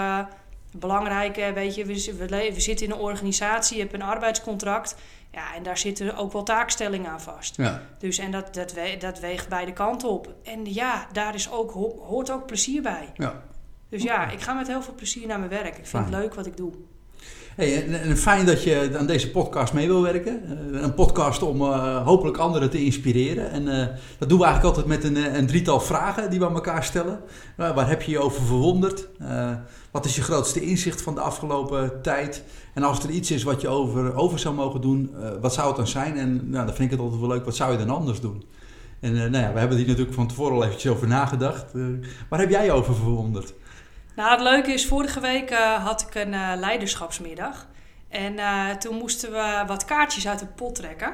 Belangrijk, 0.78 1.36
weet 1.36 1.76
je, 1.76 1.86
we, 1.86 2.16
we, 2.18 2.52
we 2.54 2.60
zitten 2.60 2.86
in 2.86 2.92
een 2.92 2.98
organisatie, 3.00 3.76
je 3.78 3.82
hebt 3.82 3.94
een 3.94 4.02
arbeidscontract. 4.02 4.96
Ja, 5.32 5.56
en 5.56 5.64
daar 5.64 5.78
zitten 5.78 6.16
ook 6.16 6.32
wel 6.32 6.44
taakstellingen 6.44 7.12
aan 7.12 7.22
vast. 7.22 7.58
Ja. 7.58 7.82
Dus 7.98 8.18
en 8.18 8.32
dat, 8.32 8.54
dat, 8.54 8.74
we, 8.74 8.96
dat 9.00 9.20
weegt 9.20 9.50
beide 9.50 9.74
kanten 9.74 10.10
op. 10.10 10.34
En 10.44 10.74
ja, 10.74 11.08
daar 11.12 11.36
is 11.36 11.52
ook, 11.52 11.72
ho- 11.72 11.98
hoort 12.06 12.32
ook 12.32 12.46
plezier 12.46 12.82
bij. 12.82 13.10
ja. 13.14 13.42
Dus 13.94 14.04
ja, 14.04 14.30
ik 14.30 14.42
ga 14.42 14.54
met 14.54 14.68
heel 14.68 14.82
veel 14.82 14.94
plezier 14.96 15.28
naar 15.28 15.40
mijn 15.40 15.52
werk. 15.52 15.78
Ik 15.78 15.86
vind 15.86 16.06
het 16.06 16.14
leuk 16.14 16.34
wat 16.34 16.46
ik 16.46 16.58
doe. 16.58 16.72
Hey, 17.56 17.84
en, 17.84 18.02
en 18.02 18.18
fijn 18.18 18.46
dat 18.46 18.64
je 18.64 18.96
aan 18.98 19.06
deze 19.06 19.32
podcast 19.32 19.74
mee 19.74 19.88
wil 19.88 20.02
werken. 20.02 20.42
Eh, 20.74 20.82
een 20.82 20.94
podcast 20.94 21.42
om 21.42 21.62
eh, 21.62 22.06
hopelijk 22.06 22.38
anderen 22.38 22.70
te 22.70 22.84
inspireren. 22.84 23.52
En 23.52 23.68
eh, 23.68 23.88
dat 24.18 24.30
doen 24.30 24.40
we 24.40 24.46
eigenlijk 24.46 24.76
altijd 24.76 24.86
met 24.86 25.04
een, 25.04 25.36
een 25.38 25.48
drietal 25.48 25.80
vragen 25.80 26.30
die 26.30 26.40
we 26.40 26.46
aan 26.46 26.54
elkaar 26.54 26.84
stellen. 26.84 27.20
Waar 27.56 27.90
heb 27.90 28.02
je 28.02 28.12
je 28.12 28.20
over 28.20 28.46
verwonderd? 28.46 29.08
Wat 29.92 30.06
is 30.06 30.16
je 30.16 30.22
grootste 30.22 30.62
inzicht 30.62 31.02
van 31.02 31.16
de 31.16 31.22
afgelopen 31.22 32.02
tijd? 32.02 32.44
En 32.74 32.84
als 32.84 33.04
er 33.04 33.10
iets 33.10 33.32
is 33.32 33.44
wat 33.44 33.62
je 33.62 33.68
over, 33.68 34.16
over 34.16 34.40
zou 34.40 34.56
mogen 34.56 34.82
doen, 34.82 35.16
wat 35.42 35.54
zou 35.54 35.68
het 35.68 35.76
dan 35.76 35.88
zijn? 35.88 36.18
En 36.18 36.50
nou, 36.50 36.66
dan 36.66 36.76
vind 36.76 36.92
ik 36.92 36.98
het 36.98 37.00
altijd 37.00 37.20
wel 37.20 37.30
leuk, 37.30 37.46
wat 37.46 37.56
zou 37.56 37.72
je 37.72 37.78
dan 37.78 37.90
anders 37.90 38.20
doen? 38.20 38.44
En 39.00 39.14
nou 39.14 39.38
ja, 39.38 39.54
we 39.54 39.60
hebben 39.60 39.78
hier 39.78 39.88
natuurlijk 39.88 40.16
van 40.16 40.28
tevoren 40.28 40.56
al 40.56 40.64
eventjes 40.64 40.92
over 40.92 41.08
nagedacht. 41.08 41.66
Waar 42.30 42.40
heb 42.40 42.50
jij 42.50 42.66
je 42.66 42.72
over 42.72 42.96
verwonderd? 42.96 43.54
Nou, 44.16 44.32
het 44.32 44.42
leuke 44.42 44.74
is, 44.74 44.86
vorige 44.88 45.20
week 45.20 45.50
eh, 45.50 45.86
had 45.86 46.02
ik 46.02 46.16
een 46.16 46.34
eh, 46.34 46.52
leiderschapsmiddag. 46.56 47.68
En 48.10 48.40
eh, 48.40 48.70
toen 48.70 48.98
moesten 48.98 49.32
we 49.32 49.64
wat 49.68 49.86
kaartjes 49.86 50.28
uit 50.28 50.40
de 50.40 50.46
pot 50.46 50.76
trekken. 50.76 51.14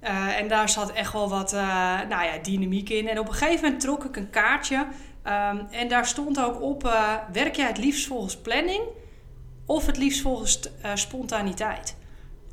Eh, 0.00 0.38
en 0.40 0.48
daar 0.48 0.68
zat 0.68 0.92
echt 0.92 1.12
wel 1.12 1.28
wat 1.28 1.52
nou 2.08 2.24
ja, 2.24 2.38
dynamiek 2.42 2.88
in. 2.90 3.08
En 3.08 3.18
op 3.18 3.28
een 3.28 3.34
gegeven 3.34 3.64
moment 3.64 3.80
trok 3.80 4.04
ik 4.04 4.16
een 4.16 4.30
kaartje. 4.30 4.86
ehm, 5.22 5.56
en 5.70 5.88
daar 5.88 6.06
stond 6.06 6.40
ook 6.40 6.60
op: 6.62 6.82
werk 7.32 7.56
jij 7.56 7.66
het 7.66 7.78
liefst 7.78 8.06
volgens 8.06 8.36
planning 8.36 8.82
of 9.66 9.86
het 9.86 9.96
liefst 9.96 10.20
volgens 10.20 10.60
spontaniteit? 10.94 11.96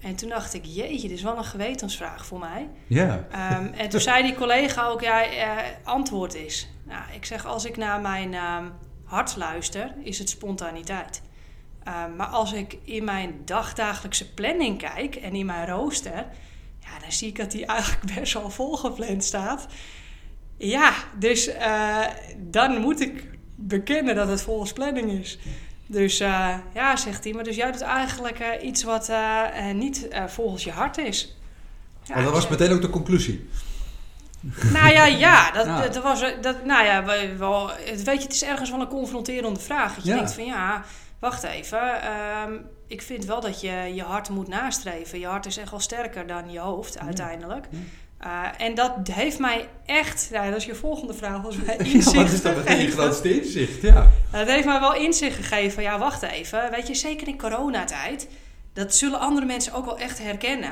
En 0.02 0.16
toen 0.16 0.30
dacht 0.30 0.54
ik: 0.54 0.66
jeetje, 0.66 1.08
dit 1.08 1.18
is 1.18 1.24
wel 1.24 1.38
een 1.38 1.44
gewetensvraag 1.44 2.26
voor 2.26 2.40
mij. 2.40 2.70
Ja. 2.88 3.26
Ehm, 3.32 3.66
en 3.74 3.90
toen 3.90 4.00
zei 4.00 4.24
die 4.24 4.36
collega 4.36 4.88
ook: 4.88 5.02
ja, 5.02 5.24
antwoord 5.84 6.36
is. 6.36 6.70
Nou, 6.86 7.02
ik 7.16 7.26
zeg: 7.26 7.46
als 7.46 7.66
ik 7.66 7.78
naar 7.78 8.02
mijn 8.02 8.36
hart 9.04 9.36
luister, 9.36 9.94
is 10.04 10.20
het 10.20 10.30
spontaniteit. 10.30 11.22
Ehm, 11.84 12.16
maar 12.16 12.28
als 12.28 12.54
ik 12.54 12.78
in 12.84 13.04
mijn 13.04 13.42
dagdagelijkse 13.46 14.34
planning 14.34 14.78
kijk 14.78 15.16
en 15.16 15.36
in 15.36 15.46
mijn 15.46 15.68
rooster, 15.68 16.26
ja, 16.80 17.00
dan 17.02 17.12
zie 17.12 17.28
ik 17.28 17.36
dat 17.38 17.52
die 17.52 17.66
eigenlijk 17.66 18.14
best 18.20 18.34
wel 18.34 18.50
volgepland 18.50 19.24
staat. 19.24 19.68
Ja, 20.58 20.94
dus 21.20 21.48
eh, 21.48 22.06
dan 22.38 22.78
moet 22.82 23.00
ik 23.02 23.24
bekennen 23.56 24.16
dat 24.16 24.28
het 24.28 24.42
volgens 24.42 24.74
planning 24.74 25.12
is. 25.12 25.38
Dus 25.88 26.20
eh, 26.20 26.58
ja, 26.74 26.96
zegt 26.96 27.24
hij, 27.24 27.34
maar 27.34 27.44
dus 27.44 27.56
jij 27.56 27.72
doet 27.72 27.82
eigenlijk 27.82 28.40
eh, 28.40 28.68
iets 28.68 28.84
wat 28.84 29.12
niet 29.74 30.08
volgens 30.28 30.64
je 30.64 30.72
hart 30.72 30.98
is. 30.98 31.38
Ja, 32.04 32.14
Maar 32.16 32.24
dat 32.24 32.34
was 32.34 32.42
zeg- 32.42 32.52
meteen 32.52 32.72
ook 32.72 32.82
de 32.82 32.90
conclusie. 32.90 33.50
Nou 34.74 34.92
ja, 34.94 35.06
ja, 35.06 35.52
dat, 35.52 35.66
Ja. 35.66 35.82
dat 35.88 36.04
was, 36.04 36.24
dat, 36.42 36.66
nou 36.66 36.86
ja, 36.86 37.04
we- 37.04 37.36
wel, 37.38 37.70
het, 37.70 38.04
weet 38.04 38.18
je, 38.18 38.24
het 38.24 38.34
is 38.34 38.44
ergens 38.44 38.70
wel 38.70 38.82
een 38.82 38.88
confronterende 38.88 39.60
vraag. 39.60 39.96
Dat 39.96 40.04
je 40.04 40.10
Ja. 40.10 40.16
denkt 40.16 40.34
van 40.34 40.46
ja, 40.46 40.84
wacht 41.20 41.44
even, 41.44 42.02
ehm, 42.02 42.54
ik 42.88 43.02
vind 43.02 43.26
wel 43.26 43.42
dat 43.42 43.62
je 43.62 43.72
je 43.94 44.04
hart 44.04 44.30
moet 44.30 44.48
nastreven. 44.48 45.20
Je 45.20 45.26
hart 45.28 45.46
is 45.46 45.58
echt 45.58 45.70
wel 45.72 45.80
sterker 45.80 46.28
dan 46.28 46.52
je 46.52 46.60
hoofd 46.60 47.00
uiteindelijk. 47.00 47.66
Ja. 47.70 47.78
Eh, 48.58 48.66
en 48.68 48.76
dat 48.76 48.92
heeft 49.12 49.40
mij 49.40 49.68
echt, 49.86 50.30
nou, 50.32 50.50
dat 50.50 50.58
is 50.60 50.66
je 50.66 50.76
volgende 50.76 51.14
vraag, 51.14 51.42
volgens 51.42 51.64
mij 51.66 51.78
Ja, 51.78 51.84
inzicht 51.84 52.16
wat 52.16 52.32
is 52.32 52.42
dat 52.42 52.56
grootste 52.94 53.42
inzicht? 53.42 53.82
Ja. 53.82 54.08
Het 54.32 54.48
heeft 54.50 54.66
mij 54.66 54.80
wel 54.80 54.96
inzicht 54.96 55.36
gegeven 55.36 55.84
ja, 55.84 55.98
wacht 56.00 56.22
even. 56.22 56.72
Weet 56.72 56.88
je, 56.88 56.94
zeker 56.96 57.28
in 57.28 57.38
coronatijd, 57.38 58.28
dat 58.74 58.96
zullen 58.96 59.20
andere 59.20 59.46
mensen 59.46 59.74
ook 59.74 59.86
wel 59.86 59.98
echt 59.98 60.20
herkennen. 60.20 60.72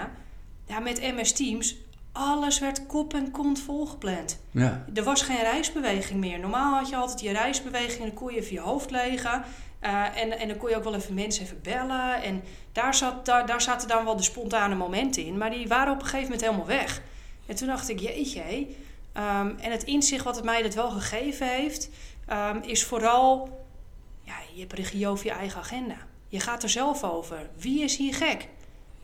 Ja, 0.68 0.80
met 0.80 1.02
MS 1.02 1.32
Teams, 1.32 1.76
alles 2.12 2.60
werd 2.60 2.86
kop 2.86 3.14
en 3.14 3.32
kont 3.32 3.60
volgepland. 3.60 4.40
Ja. 4.52 4.86
Er 4.94 5.04
was 5.04 5.22
geen 5.22 5.42
reisbeweging 5.42 6.20
meer. 6.20 6.40
Normaal 6.40 6.74
had 6.78 6.90
je 6.90 6.96
altijd 6.96 7.22
je 7.22 7.32
reisbeweging 7.32 8.00
en 8.00 8.06
dan 8.06 8.14
kon 8.14 8.34
je 8.34 8.40
even 8.40 8.54
je 8.54 8.60
hoofd 8.60 8.92
legen. 8.92 9.44
Eh, 9.80 10.22
en, 10.22 10.40
en 10.40 10.48
dan 10.48 10.58
kon 10.58 10.70
je 10.70 10.76
ook 10.76 10.84
wel 10.84 10.96
even 10.96 11.14
mensen 11.14 11.44
even 11.44 11.62
bellen. 11.62 12.24
En 12.24 12.44
daar, 12.72 12.96
zat, 12.96 13.26
daar, 13.26 13.46
daar 13.46 13.62
zaten 13.62 13.88
dan 13.88 14.06
wel 14.06 14.16
de 14.16 14.24
spontane 14.24 14.76
momenten 14.76 15.26
in. 15.26 15.38
Maar 15.38 15.50
die 15.50 15.68
waren 15.68 15.94
op 15.94 16.00
een 16.00 16.06
gegeven 16.06 16.24
moment 16.24 16.42
helemaal 16.42 16.66
weg. 16.66 17.02
En 17.46 17.56
toen 17.56 17.68
dacht 17.68 17.90
ik, 17.90 18.00
jeetje. 18.00 18.68
Ehm, 19.14 19.52
en 19.58 19.72
het 19.72 19.84
inzicht 19.84 20.24
wat 20.24 20.36
het 20.36 20.46
mij 20.46 20.62
dat 20.62 20.74
wel 20.74 20.90
gegeven 20.90 21.48
heeft, 21.48 21.90
ehm, 22.28 22.60
is 22.62 22.84
vooral... 22.84 23.60
Ja, 24.24 24.36
je 24.54 24.60
hebt 24.60 24.74
regie 24.74 25.08
over 25.08 25.26
je 25.26 25.32
eigen 25.32 25.60
agenda. 25.60 25.98
Je 26.28 26.40
gaat 26.40 26.64
er 26.64 26.70
zelf 26.70 27.04
over. 27.04 27.50
Wie 27.58 27.84
is 27.84 27.98
hier 27.98 28.14
gek? 28.14 28.48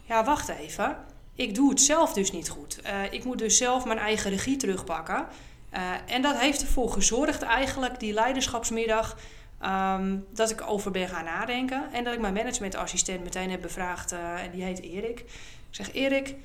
Ja, 0.05 0.23
wacht 0.23 0.49
even. 0.49 0.97
Ik 1.37 1.55
doe 1.55 1.69
het 1.69 1.81
zelf 1.81 2.13
dus 2.13 2.31
niet 2.31 2.49
goed. 2.49 2.81
Eh, 2.81 2.93
ik 3.09 3.23
moet 3.23 3.37
dus 3.37 3.57
zelf 3.57 3.85
mijn 3.85 3.99
eigen 3.99 4.29
regie 4.29 4.57
terugpakken. 4.57 5.27
Eh, 5.69 5.81
en 6.05 6.21
dat 6.21 6.37
heeft 6.39 6.61
ervoor 6.61 6.89
gezorgd 6.89 7.41
eigenlijk, 7.41 7.99
die 7.99 8.13
leiderschapsmiddag, 8.13 9.17
ehm, 9.59 10.17
dat 10.33 10.49
ik 10.49 10.61
over 10.67 10.91
ben 10.91 11.07
gaan 11.07 11.25
nadenken. 11.25 11.93
En 11.93 12.03
dat 12.03 12.13
ik 12.13 12.19
mijn 12.19 12.33
managementassistent 12.33 13.23
meteen 13.23 13.51
heb 13.51 13.61
bevraagd, 13.61 14.11
eh, 14.11 14.43
en 14.43 14.51
die 14.51 14.63
heet 14.63 14.81
Erik. 14.81 15.19
Ik 15.19 15.25
zeg, 15.69 15.93
Erik, 15.93 16.35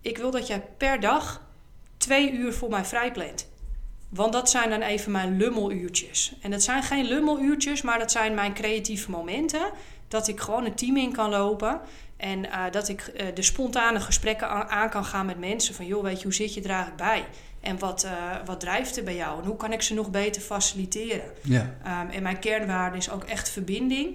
ik 0.00 0.18
wil 0.18 0.30
dat 0.30 0.46
jij 0.46 0.60
per 0.76 1.00
dag 1.00 1.42
twee 1.96 2.32
uur 2.32 2.52
voor 2.52 2.70
mij 2.70 2.84
vrijplant. 2.84 3.48
Want 4.08 4.32
dat 4.32 4.50
zijn 4.50 4.70
dan 4.70 4.82
even 4.82 5.12
mijn 5.12 5.36
lummeluurtjes. 5.36 6.34
En 6.40 6.50
dat 6.50 6.62
zijn 6.62 6.82
geen 6.82 7.04
lummeluurtjes, 7.04 7.82
maar 7.82 7.98
dat 7.98 8.10
zijn 8.10 8.34
mijn 8.34 8.54
creatieve 8.54 9.10
momenten. 9.10 9.70
Dat 10.08 10.28
ik 10.28 10.40
gewoon 10.40 10.64
een 10.64 10.74
team 10.74 10.96
in 10.96 11.12
kan 11.12 11.30
lopen. 11.30 11.80
En 12.20 12.50
eh, 12.50 12.62
dat 12.70 12.88
ik 12.88 13.00
eh, 13.00 13.26
de 13.34 13.42
spontane 13.42 14.00
gesprekken 14.00 14.48
aan, 14.48 14.68
aan 14.68 14.90
kan 14.90 15.04
gaan 15.04 15.26
met 15.26 15.38
mensen. 15.38 15.74
Van 15.74 15.86
joh, 15.86 16.02
weet 16.02 16.16
je, 16.16 16.22
hoe 16.22 16.34
zit 16.34 16.54
je 16.54 16.62
er 16.62 16.70
eigenlijk 16.70 16.96
bij? 16.96 17.24
En 17.60 17.78
wat, 17.78 18.04
eh, 18.04 18.12
wat 18.44 18.60
drijft 18.60 18.96
er 18.96 19.04
bij 19.04 19.16
jou? 19.16 19.40
En 19.40 19.46
hoe 19.46 19.56
kan 19.56 19.72
ik 19.72 19.82
ze 19.82 19.94
nog 19.94 20.10
beter 20.10 20.42
faciliteren? 20.42 21.30
Ja. 21.42 21.76
Ehm, 21.84 22.08
en 22.08 22.22
mijn 22.22 22.38
kernwaarde 22.38 22.96
is 22.96 23.10
ook 23.10 23.24
echt 23.24 23.48
verbinding. 23.48 24.14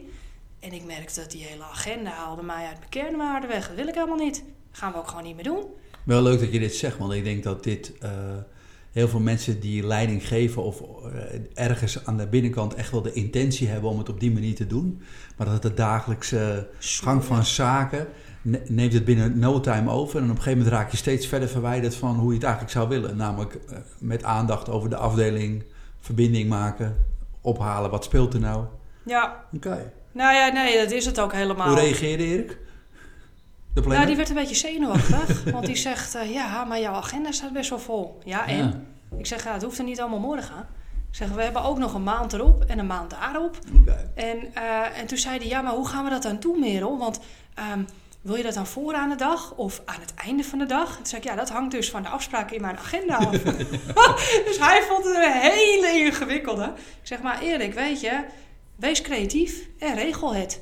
En 0.59 0.73
ik 0.73 0.83
merkte 0.83 1.19
dat 1.19 1.31
die 1.31 1.43
hele 1.43 1.63
agenda 1.63 2.09
haalde 2.09 2.43
mij 2.43 2.65
uit 2.65 2.77
mijn 2.77 2.89
kernwaarden 2.89 3.49
weg. 3.49 3.67
Dat 3.67 3.75
wil 3.75 3.87
ik 3.87 3.93
helemaal 3.93 4.17
niet. 4.17 4.35
Dat 4.35 4.79
gaan 4.79 4.91
we 4.91 4.97
ook 4.97 5.07
gewoon 5.07 5.23
niet 5.23 5.35
meer 5.35 5.43
doen. 5.43 5.63
Wel 6.03 6.21
leuk 6.21 6.39
dat 6.39 6.51
je 6.51 6.59
dit 6.59 6.75
zegt, 6.75 6.97
want 6.97 7.13
ik 7.13 7.23
denk 7.23 7.43
dat 7.43 7.63
dit 7.63 7.91
heel 8.95 9.07
veel 9.07 9.19
mensen 9.19 9.59
die 9.59 9.87
leiding 9.87 10.27
geven 10.27 10.63
of 10.63 10.81
eh, 10.81 11.19
ergens 11.53 12.05
aan 12.05 12.17
de 12.17 12.27
binnenkant 12.27 12.73
echt 12.73 12.91
wel 12.91 13.01
de 13.01 13.13
intentie 13.13 13.67
hebben 13.67 13.89
om 13.89 13.97
het 13.97 14.09
op 14.09 14.19
die 14.19 14.31
manier 14.31 14.55
te 14.55 14.67
doen, 14.67 15.01
maar 15.37 15.47
dat 15.47 15.61
de 15.61 15.73
dagelijkse 15.73 16.67
gang 16.79 17.23
van 17.23 17.45
zaken 17.45 18.07
ne- 18.41 18.61
neemt 18.67 18.93
het 18.93 19.05
binnen 19.05 19.39
no 19.39 19.59
time 19.59 19.91
over 19.91 20.17
en 20.17 20.23
op 20.23 20.29
een 20.29 20.35
gegeven 20.35 20.57
moment 20.57 20.75
raak 20.75 20.91
je 20.91 20.97
steeds 20.97 21.27
verder 21.27 21.49
verwijderd 21.49 21.95
van 21.95 22.15
hoe 22.15 22.27
je 22.29 22.33
het 22.33 22.43
eigenlijk 22.43 22.73
zou 22.73 22.89
willen, 22.89 23.17
namelijk 23.17 23.53
eh, 23.69 23.77
met 23.99 24.23
aandacht 24.23 24.69
over 24.69 24.89
de 24.89 24.95
afdeling, 24.97 25.63
verbinding 25.99 26.49
maken, 26.49 27.05
ophalen, 27.41 27.91
wat 27.91 28.03
speelt 28.03 28.33
er 28.33 28.39
nou? 28.39 28.65
Ja, 29.05 29.45
Oké. 29.55 29.91
nou 30.11 30.35
ja, 30.35 30.47
nee, 30.47 30.77
dat 30.77 30.91
is 30.91 31.05
het 31.05 31.19
ook 31.19 31.33
helemaal. 31.33 31.67
Hoe 31.67 31.79
reageerde 31.79 32.23
Erik? 32.23 32.57
De 33.75 33.81
Nou, 33.81 34.05
die 34.05 34.15
werd 34.15 34.29
een 34.29 34.35
beetje 34.35 34.55
zenuwachtig. 34.55 35.43
want 35.51 35.65
die 35.65 35.75
zegt, 35.75 36.15
eh, 36.15 36.33
ja, 36.33 36.63
maar 36.63 36.79
jouw 36.79 36.93
agenda 36.93 37.31
staat 37.31 37.53
best 37.53 37.69
wel 37.69 37.79
vol. 37.79 38.19
Ja, 38.23 38.47
en? 38.47 38.57
Ja. 38.57 39.17
Ik 39.17 39.25
zeg, 39.25 39.43
ja, 39.43 39.53
het 39.53 39.63
hoeft 39.63 39.77
er 39.77 39.83
niet 39.83 40.01
allemaal 40.01 40.19
morgen. 40.19 40.67
Ik 41.09 41.15
zeg, 41.21 41.29
we 41.29 41.41
hebben 41.41 41.63
ook 41.63 41.77
nog 41.77 41.93
een 41.93 42.03
maand 42.03 42.33
erop 42.33 42.63
en 42.63 42.79
een 42.79 42.87
maand 42.87 43.09
daarop. 43.09 43.59
Oké. 43.81 44.11
En, 44.15 44.53
eh, 44.53 44.99
en 44.99 45.05
toen 45.07 45.17
zei 45.17 45.37
hij, 45.37 45.47
ja, 45.47 45.61
maar 45.61 45.73
hoe 45.73 45.87
gaan 45.87 46.03
we 46.03 46.09
dat 46.09 46.23
dan 46.23 46.39
doen, 46.39 46.59
Merel? 46.59 46.97
Want 46.97 47.19
ehm, 47.53 47.83
wil 48.21 48.35
je 48.35 48.43
dat 48.43 48.53
dan 48.53 48.67
voor 48.67 48.93
aan 48.93 49.09
de 49.09 49.15
dag 49.15 49.53
of 49.55 49.81
aan 49.85 50.01
het 50.01 50.13
einde 50.13 50.43
van 50.43 50.59
de 50.59 50.65
dag? 50.65 50.95
Toen 50.95 51.05
zei 51.05 51.21
ik, 51.21 51.27
ja, 51.27 51.35
dat 51.35 51.49
hangt 51.49 51.71
dus 51.71 51.89
van 51.89 52.01
de 52.01 52.09
afspraken 52.09 52.55
in 52.55 52.61
mijn 52.61 52.77
agenda 52.77 53.15
af. 53.15 53.31
dus 54.47 54.59
hij 54.59 54.81
vond 54.89 55.05
het 55.05 55.15
een 55.15 55.31
hele 55.31 55.87
ingewikkelde. 55.87 56.65
Ik 56.75 57.07
zeg, 57.07 57.21
maar 57.21 57.41
Erik, 57.41 57.73
weet 57.73 58.01
je, 58.01 58.23
wees 58.75 59.01
creatief 59.01 59.67
en 59.79 59.95
regel 59.95 60.35
het. 60.35 60.61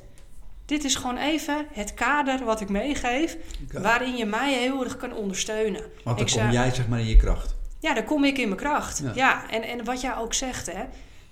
Dit 0.74 0.84
is 0.84 0.96
gewoon 0.96 1.18
even 1.18 1.66
het 1.74 1.94
kader 1.94 2.44
wat 2.46 2.62
ik 2.62 2.70
meegeef, 2.70 3.38
waarin 3.72 4.16
je 4.18 4.26
mij 4.26 4.54
heel 4.54 4.84
erg 4.84 4.98
kan 4.98 5.14
ondersteunen. 5.14 5.82
Want 5.82 5.94
dan 6.04 6.26
Ik 6.28 6.32
kom 6.34 6.42
zei- 6.42 6.52
jij 6.52 6.74
zeg 6.74 6.88
maar 6.88 7.00
in 7.00 7.08
je 7.08 7.16
kracht. 7.18 7.56
Ja, 7.80 7.94
dan 7.94 8.04
kom 8.04 8.24
ik 8.24 8.38
in 8.38 8.48
mijn 8.48 8.60
kracht. 8.60 9.00
Ja. 9.04 9.12
Ja, 9.16 9.50
en, 9.50 9.64
en 9.64 9.84
wat 9.84 10.02
jij 10.02 10.16
ook 10.16 10.34
zegt, 10.34 10.66
hè. 10.72 10.84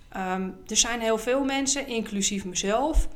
ehm, 0.08 0.48
er 0.66 0.76
zijn 0.76 1.00
heel 1.00 1.18
veel 1.18 1.44
mensen, 1.44 1.86
inclusief 1.86 2.44
mezelf. 2.44 3.08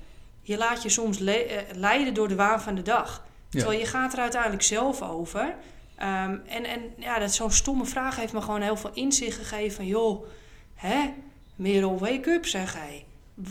Je 0.42 0.56
laat 0.56 0.82
je 0.82 0.88
soms 0.88 1.18
le- 1.18 1.32
eh, 1.32 1.62
leiden 1.74 2.14
door 2.14 2.28
de 2.28 2.34
waan 2.34 2.60
van 2.60 2.74
de 2.74 2.82
dag. 2.82 3.24
Ja. 3.50 3.58
Terwijl 3.60 3.80
je 3.80 3.86
gaat 3.86 4.12
er 4.12 4.18
uiteindelijk 4.18 4.62
zelf 4.62 5.02
over. 5.02 5.54
Ehm, 5.96 6.36
en, 6.46 6.64
en 6.64 6.80
ja, 6.98 7.18
dat 7.18 7.34
zo'n 7.34 7.50
stomme 7.52 7.84
vraag 7.84 8.16
heeft 8.16 8.32
me 8.32 8.40
gewoon 8.40 8.62
heel 8.62 8.76
veel 8.76 8.90
inzicht 8.94 9.36
gegeven 9.38 9.76
van... 9.76 9.86
joh, 9.86 10.24
hè, 10.74 11.12
Merel, 11.56 11.98
wake 11.98 12.30
up, 12.30 12.46
zeg 12.46 12.74
hij. 12.74 13.04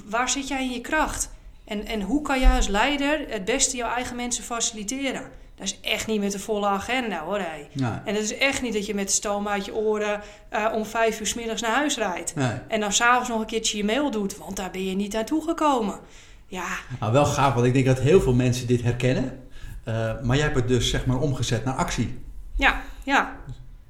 Waar 0.05 0.29
zit 0.29 0.48
jij 0.48 0.63
in 0.63 0.72
je 0.72 0.82
kracht? 0.82 1.29
En, 1.65 1.86
en 1.86 2.01
hoe 2.01 2.22
kan 2.22 2.39
jij 2.39 2.55
als 2.55 2.67
leider 2.67 3.25
het 3.29 3.45
beste 3.45 3.77
jouw 3.77 3.93
eigen 3.93 4.15
mensen 4.15 4.43
faciliteren? 4.43 5.22
Dat 5.55 5.67
is 5.67 5.79
echt 5.81 6.07
niet 6.07 6.19
met 6.19 6.31
de 6.31 6.39
volle 6.39 6.67
agenda, 6.67 7.24
hoor. 7.24 7.41
Ja. 7.72 8.01
En 8.05 8.15
het 8.15 8.24
is 8.24 8.38
echt 8.38 8.62
niet 8.62 8.74
dat 8.74 8.86
je 8.86 8.93
met 8.93 9.12
stoom 9.12 9.48
uit 9.48 9.65
je 9.65 9.75
oren 9.75 10.22
eh, 10.50 10.72
om 10.74 10.86
vijf 10.86 11.19
uur 11.19 11.27
's 11.27 11.34
middags 11.34 11.62
naar 11.62 11.75
huis 11.75 11.98
rijdt. 11.98 12.36
Nee. 12.36 12.51
En 12.67 12.79
dan 12.79 12.91
s'avonds 12.93 13.29
nog 13.29 13.39
een 13.39 13.45
keertje 13.45 13.77
je 13.77 13.84
mail 13.84 14.12
doet, 14.12 14.38
want 14.38 14.55
daar 14.55 14.72
ben 14.72 14.86
je 14.86 14.95
niet 14.95 15.13
naartoe 15.13 15.43
gekomen. 15.43 16.00
Ja. 16.48 16.67
Nou, 17.00 17.12
wel 17.12 17.25
gaaf, 17.25 17.53
want 17.53 17.65
ik 17.65 17.74
denk 17.74 17.86
dat 17.86 18.00
heel 18.00 18.22
veel 18.22 18.34
mensen 18.34 18.67
dit 18.67 18.81
herkennen. 18.81 19.39
Uh, 19.88 19.93
maar 20.22 20.36
jij 20.36 20.45
hebt 20.45 20.55
het 20.55 20.67
dus 20.67 20.89
zeg 20.89 21.05
maar 21.05 21.19
omgezet 21.19 21.65
naar 21.65 21.74
actie. 21.74 22.19
Ja, 22.55 22.81
ja. 23.03 23.36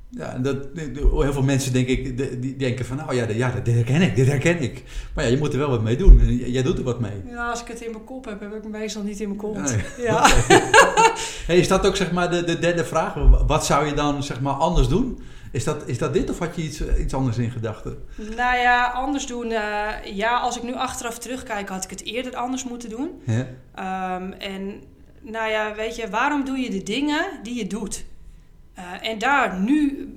Ja, 0.09 0.37
dat, 0.37 0.57
heel 1.01 1.33
veel 1.33 1.43
mensen 1.43 1.73
denk 1.73 1.87
ik, 1.87 2.17
die 2.41 2.55
denken 2.55 2.85
van, 2.85 2.97
nou 2.97 3.15
ja, 3.15 3.27
ja, 3.29 3.51
dit 3.63 3.75
herken 3.75 4.01
ik, 4.01 4.15
dit 4.15 4.27
herken 4.27 4.61
ik. 4.61 4.83
Maar 5.13 5.23
ja, 5.23 5.29
je 5.29 5.37
moet 5.37 5.53
er 5.53 5.59
wel 5.59 5.69
wat 5.69 5.81
mee 5.81 5.97
doen. 5.97 6.19
En 6.19 6.35
jij 6.35 6.63
doet 6.63 6.77
er 6.77 6.83
wat 6.83 6.99
mee. 6.99 7.23
Ja, 7.25 7.49
als 7.49 7.61
ik 7.61 7.67
het 7.67 7.81
in 7.81 7.91
mijn 7.91 8.03
kop 8.03 8.25
heb, 8.25 8.39
heb 8.39 8.53
ik 8.53 8.63
het 8.63 8.71
meestal 8.71 9.03
niet 9.03 9.19
in 9.19 9.27
mijn 9.27 9.39
kont. 9.39 9.75
Ja. 9.97 10.27
hey, 11.47 11.57
is 11.57 11.67
dat 11.67 11.85
ook 11.85 11.95
zeg 11.95 12.11
maar 12.11 12.29
de, 12.29 12.43
de 12.43 12.59
derde 12.59 12.85
vraag? 12.85 13.13
Wat 13.47 13.65
zou 13.65 13.85
je 13.85 13.93
dan 13.93 14.23
zeg 14.23 14.41
maar 14.41 14.53
anders 14.53 14.87
doen? 14.87 15.19
Is 15.51 15.63
dat, 15.63 15.87
is 15.87 15.97
dat 15.97 16.13
dit 16.13 16.29
of 16.29 16.39
had 16.39 16.55
je 16.55 16.61
iets, 16.61 16.81
iets 16.99 17.13
anders 17.13 17.37
in 17.37 17.51
gedachten? 17.51 17.97
Nou 18.17 18.57
ja, 18.57 18.85
anders 18.85 19.27
doen. 19.27 19.51
Uh, 19.51 19.87
ja, 20.03 20.39
als 20.39 20.57
ik 20.57 20.63
nu 20.63 20.73
achteraf 20.73 21.19
terugkijk, 21.19 21.69
had 21.69 21.83
ik 21.83 21.89
het 21.89 22.03
eerder 22.03 22.35
anders 22.35 22.63
moeten 22.63 22.89
doen. 22.89 23.11
Ja. 23.25 23.47
Um, 24.15 24.31
en 24.31 24.81
nou 25.21 25.49
ja, 25.49 25.75
weet 25.75 25.95
je, 25.95 26.09
waarom 26.09 26.45
doe 26.45 26.57
je 26.57 26.69
de 26.69 26.83
dingen 26.83 27.25
die 27.43 27.55
je 27.55 27.67
doet? 27.67 28.05
Uh, 28.79 29.09
en 29.09 29.17
daar 29.17 29.59
nu 29.59 30.09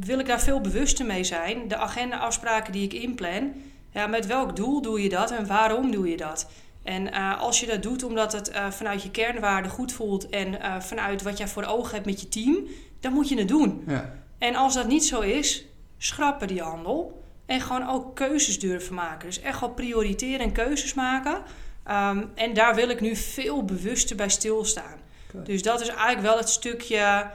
wil 0.00 0.18
ik 0.18 0.26
daar 0.26 0.40
veel 0.40 0.60
bewuster 0.60 1.06
mee 1.06 1.24
zijn. 1.24 1.68
De 1.68 1.76
agenda-afspraken 1.76 2.72
die 2.72 2.84
ik 2.84 2.92
inplan. 2.92 3.52
Ja, 3.90 4.06
met 4.06 4.26
welk 4.26 4.56
doel 4.56 4.82
doe 4.82 5.02
je 5.02 5.08
dat 5.08 5.30
en 5.30 5.46
waarom 5.46 5.90
doe 5.90 6.08
je 6.08 6.16
dat? 6.16 6.50
En 6.82 7.06
uh, 7.06 7.40
als 7.40 7.60
je 7.60 7.66
dat 7.66 7.82
doet 7.82 8.02
omdat 8.02 8.32
het 8.32 8.50
uh, 8.50 8.70
vanuit 8.70 9.02
je 9.02 9.10
kernwaarden 9.10 9.70
goed 9.70 9.92
voelt 9.92 10.28
en 10.28 10.58
vanuit 10.82 11.22
wat 11.22 11.38
jij 11.38 11.48
voor 11.48 11.64
ogen 11.64 11.94
hebt 11.94 12.06
met 12.06 12.20
je 12.20 12.28
team, 12.28 12.66
dan 13.00 13.12
moet 13.12 13.28
je 13.28 13.38
het 13.38 13.48
doen. 13.48 13.84
Ja. 13.86 14.12
En 14.38 14.54
als 14.54 14.74
dat 14.74 14.86
niet 14.86 15.04
zo 15.04 15.20
is, 15.20 15.64
schrappen 15.98 16.48
die 16.48 16.62
handel. 16.62 17.20
En 17.46 17.60
gewoon 17.60 17.88
ook 17.88 18.16
keuzes 18.16 18.58
durven 18.58 18.94
maken. 18.94 19.26
Dus 19.26 19.40
echt 19.40 19.60
wel 19.60 19.70
prioriteren 19.70 20.40
en 20.40 20.52
keuzes 20.52 20.94
maken. 20.94 21.42
Um, 21.90 22.30
en 22.34 22.54
daar 22.54 22.74
wil 22.74 22.88
ik 22.88 23.00
nu 23.00 23.16
veel 23.16 23.64
bewuster 23.64 24.16
bij 24.16 24.28
stilstaan. 24.28 24.98
Okay. 25.30 25.44
Dus 25.44 25.62
dat 25.62 25.80
is 25.80 25.88
eigenlijk 25.88 26.20
wel 26.20 26.36
het 26.36 26.48
stukje, 26.48 27.30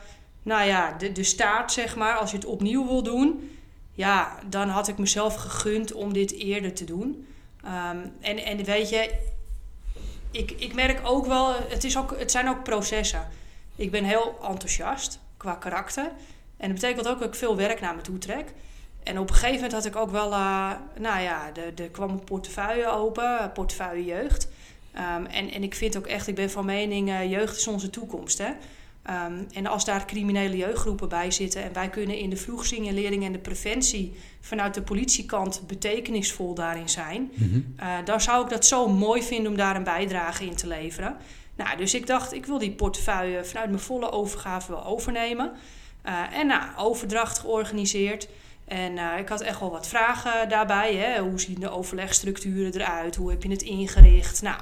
nou 0.48 0.68
ja, 0.68 0.96
de, 0.98 1.12
de 1.12 1.24
staart 1.24 1.72
zeg 1.72 1.96
maar. 1.96 2.16
Als 2.16 2.32
je 2.32 2.38
het 2.38 2.46
opnieuw 2.46 2.88
wil 2.88 3.04
doen, 3.04 3.58
ja, 3.94 4.40
dan 4.46 4.70
had 4.70 4.88
ik 4.88 4.98
mezelf 4.98 5.36
gegund 5.36 5.94
om 5.94 6.14
dit 6.14 6.32
eerder 6.32 6.74
te 6.74 6.84
doen. 6.84 7.28
Um, 7.66 8.14
en, 8.22 8.38
en 8.38 8.64
weet 8.64 8.90
je, 8.90 9.12
ik, 10.32 10.52
ik 10.52 10.74
merk 10.74 11.00
ook 11.04 11.26
wel, 11.26 11.54
het, 11.68 11.84
is 11.84 11.98
ook, 11.98 12.20
het 12.20 12.32
zijn 12.32 12.50
ook 12.50 12.64
processen. 12.64 13.28
Ik 13.76 13.92
ben 13.92 14.04
heel 14.04 14.38
enthousiast 14.42 15.20
qua 15.38 15.54
karakter. 15.54 16.12
En 16.58 16.72
dat 16.72 16.82
betekent 16.82 17.08
ook 17.08 17.20
dat 17.20 17.28
ik 17.28 17.36
veel 17.36 17.56
werk 17.56 17.80
naar 17.82 17.96
me 17.96 18.02
toe 18.02 18.18
trek. 18.18 18.46
En 19.04 19.20
op 19.20 19.30
een 19.30 19.36
gegeven 19.36 19.56
moment 19.56 19.74
had 19.74 19.86
ik 19.86 19.96
ook 19.96 20.12
wel, 20.12 20.32
uh, 20.32 20.72
nou 20.98 21.22
ja, 21.22 21.52
er 21.76 21.90
kwam 21.90 22.10
een 22.10 22.24
portefeuille 22.24 22.88
open, 22.88 23.52
portefeuille 23.54 24.06
jeugd. 24.06 24.48
Um, 24.96 25.26
en, 25.26 25.52
en 25.52 25.64
ik 25.64 25.76
vind 25.76 25.98
ook 25.98 26.08
echt, 26.08 26.28
ik 26.28 26.36
ben 26.36 26.50
van 26.50 26.66
mening, 26.66 27.10
uh, 27.10 27.32
jeugd 27.32 27.58
is 27.58 27.68
onze 27.68 27.90
toekomst. 27.90 28.38
Hè? 28.38 28.52
Um, 29.10 29.48
en 29.54 29.68
als 29.68 29.86
daar 29.86 30.06
criminele 30.06 30.58
jeugdgroepen 30.58 31.10
bij 31.10 31.32
zitten 31.32 31.64
en 31.64 31.74
wij 31.74 31.90
kunnen 31.90 32.18
in 32.18 32.30
de 32.30 32.36
vroegsignalering 32.38 33.24
en 33.24 33.32
de 33.32 33.38
preventie 33.40 34.14
vanuit 34.42 34.74
de 34.74 34.82
politiekant 34.82 35.64
betekenisvol 35.68 36.54
daarin 36.54 36.90
zijn, 36.90 37.32
mm 37.34 37.50
-hmm. 37.52 37.76
uh, 37.80 38.06
dan 38.06 38.22
zou 38.22 38.44
ik 38.44 38.50
dat 38.50 38.66
zo 38.66 38.88
mooi 38.88 39.24
vinden 39.24 39.52
om 39.52 39.58
daar 39.58 39.76
een 39.76 39.84
bijdrage 39.84 40.46
in 40.46 40.56
te 40.56 40.68
leveren. 40.68 41.18
Nou, 41.56 41.78
dus 41.78 41.94
ik 41.94 42.08
dacht, 42.08 42.34
ik 42.34 42.46
wil 42.46 42.58
die 42.58 42.72
portefeuille 42.72 43.46
vanuit 43.46 43.70
mijn 43.70 43.82
volle 43.82 44.12
overgave 44.12 44.72
wel 44.72 44.86
overnemen. 44.86 45.52
Uh, 46.06 46.38
en 46.38 46.48
nou, 46.48 46.64
overdracht 46.78 47.40
georganiseerd. 47.40 48.28
En 48.66 48.92
uh, 48.98 49.18
ik 49.20 49.30
had 49.30 49.42
echt 49.42 49.60
wel 49.60 49.72
wat 49.72 49.88
vragen 49.88 50.50
daarbij. 50.50 50.96
Hè? 50.96 51.20
Hoe 51.20 51.40
zien 51.40 51.60
de 51.60 51.70
overlegstructuren 51.70 52.74
eruit? 52.74 53.16
Hoe 53.16 53.30
heb 53.30 53.44
je 53.44 53.50
het 53.50 53.62
ingericht? 53.62 54.42
Nou, 54.42 54.60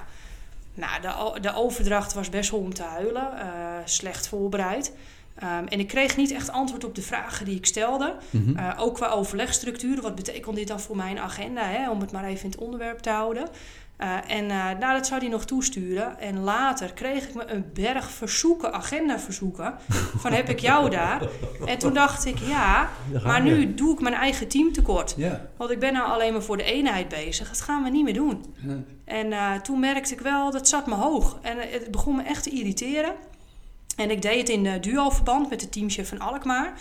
nou 0.76 1.02
de, 1.02 1.40
de 1.40 1.54
overdracht 1.54 2.14
was 2.14 2.30
best 2.30 2.52
wel 2.52 2.60
om 2.60 2.74
te 2.74 2.84
huilen. 2.84 3.30
Uh, 3.36 3.46
slecht 3.86 4.28
voorbereid. 4.28 4.94
Um, 5.44 5.68
en 5.68 5.80
ik 5.80 5.88
kreeg 5.88 6.18
niet 6.18 6.32
echt 6.32 6.52
antwoord 6.52 6.84
op 6.84 6.96
de 6.96 7.02
vragen 7.02 7.46
die 7.46 7.56
ik 7.56 7.66
stelde. 7.66 8.16
Mm 8.30 8.44
-hmm. 8.46 8.58
uh, 8.58 8.74
ook 8.78 8.96
qua 8.96 9.08
overlegstructuren. 9.08 10.04
Wat 10.04 10.16
betekent 10.16 10.56
dit 10.56 10.68
dan 10.68 10.80
voor 10.80 10.96
mijn 10.96 11.20
agenda? 11.20 11.64
Hè? 11.64 11.90
Om 11.90 12.02
het 12.02 12.12
maar 12.12 12.24
even 12.24 12.44
in 12.44 12.52
het 12.52 12.60
onderwerp 12.60 13.00
te 13.00 13.10
houden. 13.10 13.50
Uh, 14.00 14.18
en 14.28 14.44
uh, 14.44 14.80
nou, 14.80 14.94
dat 14.94 15.08
zou 15.08 15.20
hij 15.20 15.30
nog 15.30 15.46
toesturen. 15.46 16.20
En 16.20 16.40
later 16.40 16.94
kreeg 16.94 17.28
ik 17.28 17.34
me 17.34 17.46
een 17.46 17.66
berg 17.74 18.10
verzoeken, 18.12 18.74
agendaverzoeken. 18.74 19.74
van 20.18 20.32
heb 20.32 20.50
ik 20.50 20.60
jou 20.60 20.90
daar? 20.90 21.22
En 21.66 21.78
toen 21.78 21.94
dacht 21.94 22.26
ik, 22.26 22.38
ja, 22.38 22.90
maar 23.24 23.42
nu 23.42 23.74
doe 23.74 23.94
ik 23.94 24.02
mijn 24.02 24.14
eigen 24.14 24.48
team 24.48 24.74
tekort. 24.74 25.14
Ja. 25.18 25.46
Want 25.58 25.72
ik 25.72 25.80
ben 25.80 25.94
nou 25.94 26.10
alleen 26.10 26.34
maar 26.34 26.42
voor 26.42 26.58
de 26.58 26.64
eenheid 26.64 27.08
bezig. 27.08 27.48
Dat 27.48 27.62
gaan 27.62 27.84
we 27.84 27.90
niet 27.90 28.04
meer 28.04 28.14
doen. 28.14 28.56
Ja. 28.56 28.76
En 29.06 29.28
uh, 29.28 29.54
toen 29.54 29.80
merkte 29.80 30.14
ik 30.14 30.20
wel, 30.20 30.52
dat 30.52 30.68
zat 30.68 30.88
me 30.88 30.96
hoog. 30.96 31.38
En 31.42 31.58
het 31.58 31.92
begon 31.92 32.16
me 32.16 32.24
echt 32.24 32.44
te 32.44 32.50
irriteren. 32.50 33.14
En 33.96 34.12
ik 34.12 34.22
deed 34.22 34.38
het 34.38 34.50
in 34.50 34.82
duo-verband 34.82 35.50
met 35.50 35.60
de 35.60 35.70
teamchef 35.70 36.10
van 36.10 36.20
Alkmaar. 36.20 36.74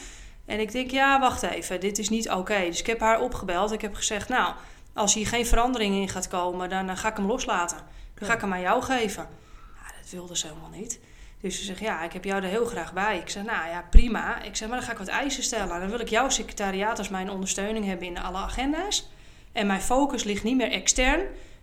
En 0.47 0.61
ik 0.61 0.73
denk, 0.73 0.91
ja, 0.91 1.21
wacht 1.21 1.43
even, 1.43 1.81
dit 1.81 1.99
is 1.99 2.09
niet 2.09 2.29
oké. 2.29 2.39
Okay. 2.39 2.67
Dus 2.67 2.81
ik 2.81 2.87
heb 2.87 3.01
haar 3.01 3.21
opgebeld. 3.21 3.73
Ik 3.73 3.81
heb 3.81 3.95
gezegd, 3.95 4.29
nou 4.29 4.55
als 4.95 5.15
hier 5.15 5.27
geen 5.27 5.47
verandering 5.47 5.95
in 5.95 6.09
gaat 6.09 6.29
komen, 6.29 6.69
dan 6.69 6.97
ga 6.97 7.09
ik 7.09 7.17
hem 7.17 7.27
loslaten. 7.27 7.79
Dan 8.15 8.29
ga 8.29 8.35
ik 8.35 8.41
hem 8.41 8.53
aan 8.53 8.61
jou 8.61 8.83
geven. 8.83 9.29
Nou, 9.75 9.93
dat 10.03 10.11
wilde 10.11 10.37
ze 10.37 10.47
helemaal 10.47 10.71
niet. 10.71 11.01
Dus 11.41 11.59
ze 11.59 11.65
zegt, 11.65 11.81
ja, 11.81 12.03
ik 12.03 12.13
heb 12.13 12.25
jou 12.25 12.43
er 12.43 12.49
heel 12.49 12.65
graag 12.65 12.93
bij. 12.93 13.19
Ik 13.19 13.29
zeg, 13.29 13.45
nou 13.45 13.69
ja, 13.69 13.85
prima. 13.91 14.43
Ik 14.43 14.57
zeg, 14.57 14.69
maar 14.69 14.77
dan 14.79 14.87
ga 14.87 14.93
ik 14.93 14.99
wat 14.99 15.09
eisen 15.09 15.43
stellen. 15.43 15.81
Dan 15.81 15.91
wil 15.91 16.01
ik 16.01 16.09
jouw 16.09 16.29
secretariaat 16.29 16.99
als 16.99 17.09
mijn 17.09 17.31
ondersteuning 17.31 17.85
hebben 17.85 18.07
in 18.07 18.19
alle 18.19 18.37
agenda's. 18.37 19.09
En 19.53 19.67
mijn 19.67 19.81
focus 19.81 20.25
ligt 20.25 20.45
niet 20.45 20.57
meer 20.57 20.71
extern, 20.71 21.21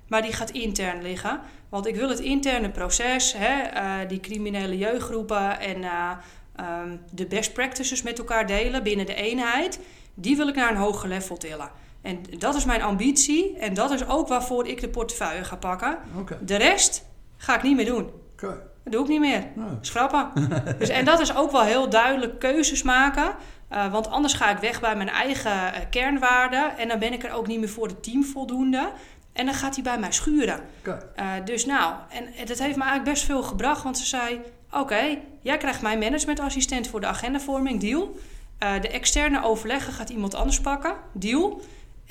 maar 0.08 0.22
die 0.22 0.34
gaat 0.34 0.50
intern 0.50 1.02
liggen. 1.02 1.40
Want 1.70 1.88
ik 1.88 1.96
wil 1.96 2.10
het 2.10 2.20
interne 2.20 2.70
proces, 2.70 3.34
hè, 3.38 3.74
uh, 3.74 4.10
die 4.10 4.20
criminele 4.20 4.78
jeugdgroepen 4.78 5.60
en 5.60 5.82
uh, 5.82 6.12
um, 6.60 7.02
de 7.12 7.26
best 7.26 7.54
practices 7.54 8.02
met 8.02 8.20
elkaar 8.20 8.48
delen 8.48 8.84
binnen 8.84 9.06
de 9.06 9.16
eenheid. 9.16 9.80
Die 10.14 10.36
wil 10.36 10.48
ik 10.48 10.56
naar 10.56 10.72
een 10.72 10.78
hoger 10.78 11.10
level 11.10 11.38
tillen. 11.38 11.72
En 12.02 12.24
dat 12.38 12.56
is 12.56 12.66
mijn 12.66 12.82
ambitie. 12.82 13.58
En 13.58 13.74
dat 13.74 13.92
is 13.92 14.08
ook 14.08 14.28
waarvoor 14.28 14.68
ik 14.68 14.82
de 14.82 14.90
portefeuille 14.90 15.44
ga 15.44 15.56
pakken. 15.56 15.98
Okay. 16.20 16.38
De 16.42 16.56
rest 16.56 17.06
ga 17.38 17.56
ik 17.56 17.64
niet 17.64 17.76
meer 17.76 17.86
doen. 17.86 18.10
Okay. 18.34 18.58
Dat 18.84 18.94
doe 18.94 19.02
ik 19.02 19.08
niet 19.08 19.20
meer. 19.20 19.44
Nou. 19.56 19.78
Schrappen. 19.82 20.32
dus, 20.80 20.90
en 20.90 21.06
dat 21.06 21.20
is 21.20 21.36
ook 21.36 21.52
wel 21.52 21.62
heel 21.62 21.90
duidelijk 21.90 22.40
keuzes 22.40 22.84
maken. 22.84 23.36
Uh, 23.72 23.92
want 23.92 24.10
anders 24.10 24.34
ga 24.34 24.50
ik 24.50 24.58
weg 24.58 24.80
bij 24.80 24.96
mijn 24.96 25.10
eigen 25.10 25.52
uh, 25.52 25.68
kernwaarden. 25.90 26.78
En 26.78 26.88
dan 26.88 27.00
ben 27.00 27.14
ik 27.14 27.24
er 27.24 27.34
ook 27.34 27.48
niet 27.48 27.60
meer 27.60 27.70
voor 27.70 27.88
het 27.88 28.04
team 28.04 28.24
voldoende. 28.24 28.92
En 29.34 29.46
dan 29.46 29.54
gaat 29.54 29.76
hij 29.76 29.84
bij 29.84 30.00
mij 30.00 30.12
schuren. 30.12 30.60
Okay. 30.80 31.00
Uh, 31.40 31.46
dus 31.46 31.66
nou, 31.66 31.94
en 32.10 32.46
dat 32.46 32.60
heeft 32.60 32.76
me 32.76 32.84
eigenlijk 32.84 33.04
best 33.04 33.24
veel 33.24 33.44
gebracht. 33.44 33.84
Want 33.84 33.98
ze 33.98 34.06
zei, 34.06 34.42
oké, 34.68 34.80
okay, 34.80 35.22
jij 35.42 35.58
krijgt 35.58 35.82
mijn 35.82 36.00
managementassistent 36.00 36.88
voor 36.88 37.00
de 37.00 37.08
agendavorming, 37.08 37.82
deal. 37.82 38.16
de 38.58 38.90
externe 38.90 39.44
overleggen 39.44 39.94
gaat 39.94 40.10
iemand 40.10 40.36
anders 40.36 40.62
pakken, 40.62 40.96
deal. 41.14 41.62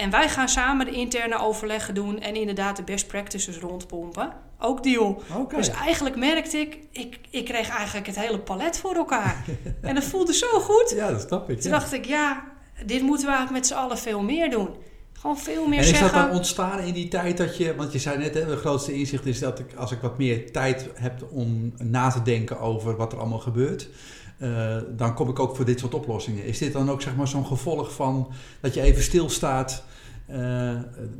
En 0.00 0.10
wij 0.10 0.28
gaan 0.28 0.48
samen 0.48 0.86
de 0.86 0.92
interne 0.92 1.38
overleggen 1.38 1.94
doen 1.94 2.20
en 2.20 2.34
inderdaad 2.34 2.76
de 2.76 2.82
best 2.82 3.06
practices 3.06 3.58
rondpompen. 3.58 4.32
Ook 4.58 4.82
deal. 4.82 5.22
Okay. 5.36 5.58
Dus 5.58 5.70
eigenlijk 5.70 6.16
merkte 6.16 6.58
ik, 6.58 6.78
ik, 6.90 7.18
ik 7.30 7.44
kreeg 7.44 7.68
eigenlijk 7.68 8.06
het 8.06 8.16
hele 8.16 8.38
palet 8.38 8.78
voor 8.78 8.94
elkaar. 8.94 9.44
en 9.82 9.94
dat 9.94 10.04
voelde 10.04 10.34
zo 10.34 10.60
goed. 10.60 10.92
Ja, 10.96 11.10
dat 11.10 11.20
snap 11.20 11.50
ik. 11.50 11.60
Toen 11.60 11.70
ja. 11.70 11.78
dacht 11.78 11.92
ik, 11.92 12.04
ja, 12.04 12.44
dit 12.86 13.02
moeten 13.02 13.26
we 13.26 13.32
eigenlijk 13.32 13.60
met 13.60 13.66
z'n 13.66 13.82
allen 13.84 13.98
veel 13.98 14.22
meer 14.22 14.50
doen. 14.50 14.68
Gewoon 15.12 15.38
veel 15.38 15.66
meer 15.66 15.78
en 15.78 15.84
is 15.84 15.90
zeggen. 15.90 16.12
dat 16.12 16.26
dan 16.26 16.36
ontstaan 16.36 16.78
in 16.78 16.94
die 16.94 17.08
tijd 17.08 17.36
dat 17.36 17.56
je... 17.56 17.74
Want 17.74 17.92
je 17.92 17.98
zei 17.98 18.18
net, 18.18 18.34
hè, 18.34 18.46
de 18.46 18.56
grootste 18.56 18.92
inzicht 18.92 19.26
is 19.26 19.38
dat 19.38 19.58
ik, 19.58 19.74
als 19.74 19.92
ik 19.92 20.00
wat 20.00 20.18
meer 20.18 20.52
tijd 20.52 20.88
heb 20.94 21.26
om 21.30 21.72
na 21.78 22.10
te 22.10 22.22
denken 22.22 22.60
over 22.60 22.96
wat 22.96 23.12
er 23.12 23.18
allemaal 23.18 23.38
gebeurt... 23.38 23.88
Uh, 24.42 24.76
dan 24.96 25.14
kom 25.14 25.28
ik 25.28 25.38
ook 25.38 25.56
voor 25.56 25.64
dit 25.64 25.78
soort 25.78 25.94
oplossingen. 25.94 26.44
Is 26.44 26.58
dit 26.58 26.72
dan 26.72 26.90
ook 26.90 27.02
zeg 27.02 27.16
maar, 27.16 27.28
zo'n 27.28 27.46
gevolg 27.46 27.94
van 27.94 28.32
dat 28.60 28.74
je 28.74 28.80
even 28.80 29.02
stilstaat, 29.02 29.84
uh, 30.30 30.36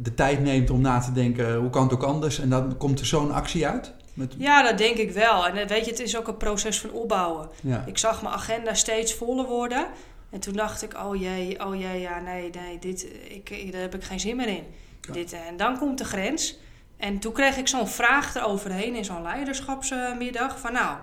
de 0.03 0.15
tijd 0.15 0.41
neemt 0.41 0.71
om 0.71 0.81
na 0.81 0.99
te 1.01 1.13
denken 1.13 1.57
hoe 1.57 1.71
kan 1.71 1.83
het 1.83 1.93
ook 1.93 2.03
anders 2.03 2.39
en 2.39 2.51
dan 2.51 2.77
komt 2.77 3.01
er 3.01 3.07
zo'n 3.07 3.33
actie 3.33 3.67
uit? 3.67 3.93
Met... 4.15 4.35
Ja, 4.39 4.63
dat 4.63 4.79
denk 4.79 4.97
ik 4.97 5.11
wel. 5.11 5.47
En 5.47 5.69
weet 5.69 5.85
je, 5.85 5.91
het 5.91 6.01
is 6.01 6.17
ook 6.17 6.29
een 6.29 6.37
proces 6.37 6.81
van 6.81 6.91
opbouwen. 6.91 7.49
Ja. 7.63 7.85
Ik 7.87 7.99
zag 7.99 8.23
mijn 8.23 8.35
agenda 8.35 8.75
steeds 8.75 9.15
voller 9.15 9.47
worden. 9.47 9.87
En 10.31 10.41
toen 10.41 10.55
dacht 10.55 10.83
ik, 10.83 10.95
oh 11.05 11.17
jee, 11.17 11.67
oh 11.67 11.75
jee, 11.75 12.01
ja, 12.01 12.21
nee, 12.21 12.51
nee, 12.51 12.79
dit, 12.79 13.07
ik, 13.29 13.73
daar 13.73 13.81
heb 13.81 13.95
ik 13.95 14.05
geen 14.05 14.21
zin 14.21 14.37
meer 14.37 14.49
in. 14.49 14.65
Ja. 15.01 15.13
Dit, 15.13 15.33
en 15.33 15.57
dan 15.57 15.79
komt 15.79 15.99
de 15.99 16.05
grens. 16.05 16.59
En 16.97 17.19
toen 17.19 17.33
kreeg 17.33 17.57
ik 17.57 17.69
zo'n 17.69 17.89
vraag 17.89 18.35
eroverheen 18.35 18.95
in 18.95 19.05
zo'n 19.05 19.23
leiderschapsmiddag. 19.23 20.59
Van 20.59 20.73
nou, 20.73 20.97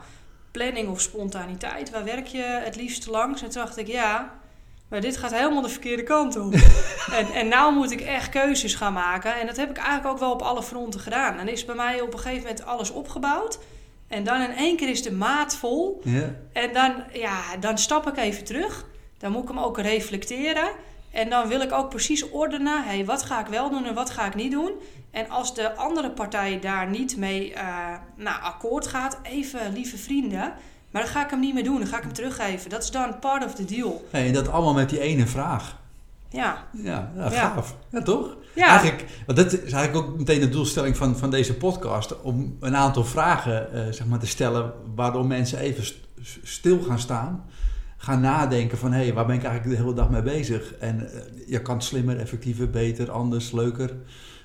planning 0.52 0.90
of 0.90 1.02
spontaniteit, 1.02 1.90
waar 1.90 2.04
werk 2.04 2.28
je 2.28 2.60
het 2.64 2.76
liefst 2.76 3.08
langs? 3.08 3.42
En 3.42 3.50
toen 3.50 3.62
dacht 3.62 3.78
ik, 3.78 3.88
ja, 3.88 4.40
maar 4.88 5.02
dit 5.02 5.18
gaat 5.18 5.34
helemaal 5.34 5.62
de 5.62 5.70
verkeerde 5.70 6.04
kant 6.04 6.38
op. 6.38 6.54
en, 7.20 7.32
en 7.34 7.48
nou 7.48 7.74
moet 7.74 7.92
ik 7.92 8.02
echt 8.02 8.30
keuzes 8.30 8.76
gaan 8.76 8.94
maken. 8.94 9.40
En 9.40 9.48
dat 9.48 9.58
heb 9.58 9.70
ik 9.70 9.78
eigenlijk 9.78 10.08
ook 10.08 10.20
wel 10.20 10.32
op 10.32 10.42
alle 10.42 10.64
fronten 10.64 11.00
gedaan. 11.00 11.38
En 11.38 11.48
is 11.48 11.66
bij 11.66 11.76
mij 11.76 12.02
op 12.02 12.14
een 12.14 12.20
gegeven 12.20 12.42
moment 12.42 12.66
alles 12.66 12.92
opgebouwd. 12.92 13.60
En 14.08 14.24
dan 14.24 14.42
in 14.42 14.56
één 14.56 14.78
keer 14.78 14.90
is 14.90 15.04
de 15.04 15.12
maat 15.12 15.56
vol. 15.56 16.02
Ja. 16.04 16.36
En 16.54 16.74
dan, 16.74 17.04
ja, 17.14 17.58
dan 17.60 17.78
stap 17.78 18.08
ik 18.08 18.18
even 18.18 18.44
terug. 18.44 18.86
Dan 19.18 19.32
moet 19.32 19.44
ik 19.44 19.48
hem 19.48 19.60
ook 19.60 19.80
reflecteren. 19.80 20.70
En 21.12 21.30
dan 21.30 21.48
wil 21.48 21.62
ik 21.62 21.72
ook 21.72 21.89
precies 21.89 22.30
ordenen, 22.30 22.84
hey, 22.84 23.06
wat 23.06 23.24
ga 23.24 23.39
ik 23.39 23.48
wel 23.48 23.70
doen 23.70 23.86
en 23.86 23.93
wat 23.93 24.10
ga 24.10 24.26
ik 24.26 24.36
niet 24.36 24.52
doen. 24.52 24.72
En 25.12 25.30
als 25.30 25.54
de 25.54 25.76
andere 25.76 26.12
partij 26.12 26.60
daar 26.60 26.89
niet 26.89 27.17
mee 27.17 27.52
uh, 27.52 27.60
nou, 28.15 28.41
akkoord 28.41 28.88
gaat, 28.88 29.20
even 29.24 29.74
lieve 29.74 29.98
vrienden, 29.98 30.54
maar 30.91 31.02
dan 31.02 31.12
ga 31.12 31.24
ik 31.24 31.30
hem 31.30 31.39
niet 31.39 31.54
meer 31.54 31.63
doen, 31.63 31.80
dan 31.80 31.88
ga 31.88 31.98
ik 31.98 32.04
hem 32.04 32.13
teruggeven. 32.13 32.70
Dat 32.70 32.84
is 32.84 32.91
dan 32.91 33.20
part 33.20 33.46
of 33.46 33.56
the 33.56 33.65
deal. 33.65 34.06
Hey, 34.12 34.28
en 34.28 34.34
dat 34.34 34.50
allemaal 34.50 34.74
met 34.74 34.89
die 34.89 35.00
ene 35.00 35.28
vraag. 35.28 35.78
Ja. 36.30 36.63
Ja, 36.72 37.12
ja 37.15 37.30
gaaf. 37.30 37.76
Ja, 37.89 38.02
toch? 38.02 38.36
Ja. 38.56 38.67
Eigenlijk, 38.67 39.06
want 39.26 39.38
dat 39.38 39.54
is 39.54 39.72
eigenlijk 39.72 39.96
ook 39.96 40.17
meteen 40.17 40.39
de 40.39 40.50
doelstelling 40.50 40.98
van, 40.98 41.17
van 41.17 41.30
deze 41.30 41.54
podcast. 41.54 42.22
Om 42.22 42.58
een 42.60 42.76
aantal 42.76 43.04
vragen 43.04 43.70
uh, 43.74 43.82
zeg 43.91 44.08
maar, 44.08 44.20
te 44.20 44.28
stellen 44.28 44.74
waardoor 44.96 45.26
mensen 45.26 45.60
even 45.60 45.84
stil 46.43 46.82
gaan 46.82 47.00
staan. 47.00 47.46
Gaan 47.98 48.22
nadenken 48.22 48.78
van, 48.78 48.92
hé, 48.92 49.04
hey, 49.04 49.14
waar 49.14 49.26
ben 49.26 49.36
ik 49.36 49.44
eigenlijk 49.44 49.78
de 49.78 49.84
hele 49.84 49.96
dag 49.96 50.10
mee 50.10 50.22
bezig? 50.22 50.74
En 50.74 51.00
uh, 51.00 51.10
je 51.48 51.62
kan 51.62 51.82
slimmer, 51.82 52.18
effectiever, 52.18 52.70
beter, 52.70 53.12
anders, 53.12 53.52
leuker. 53.52 53.94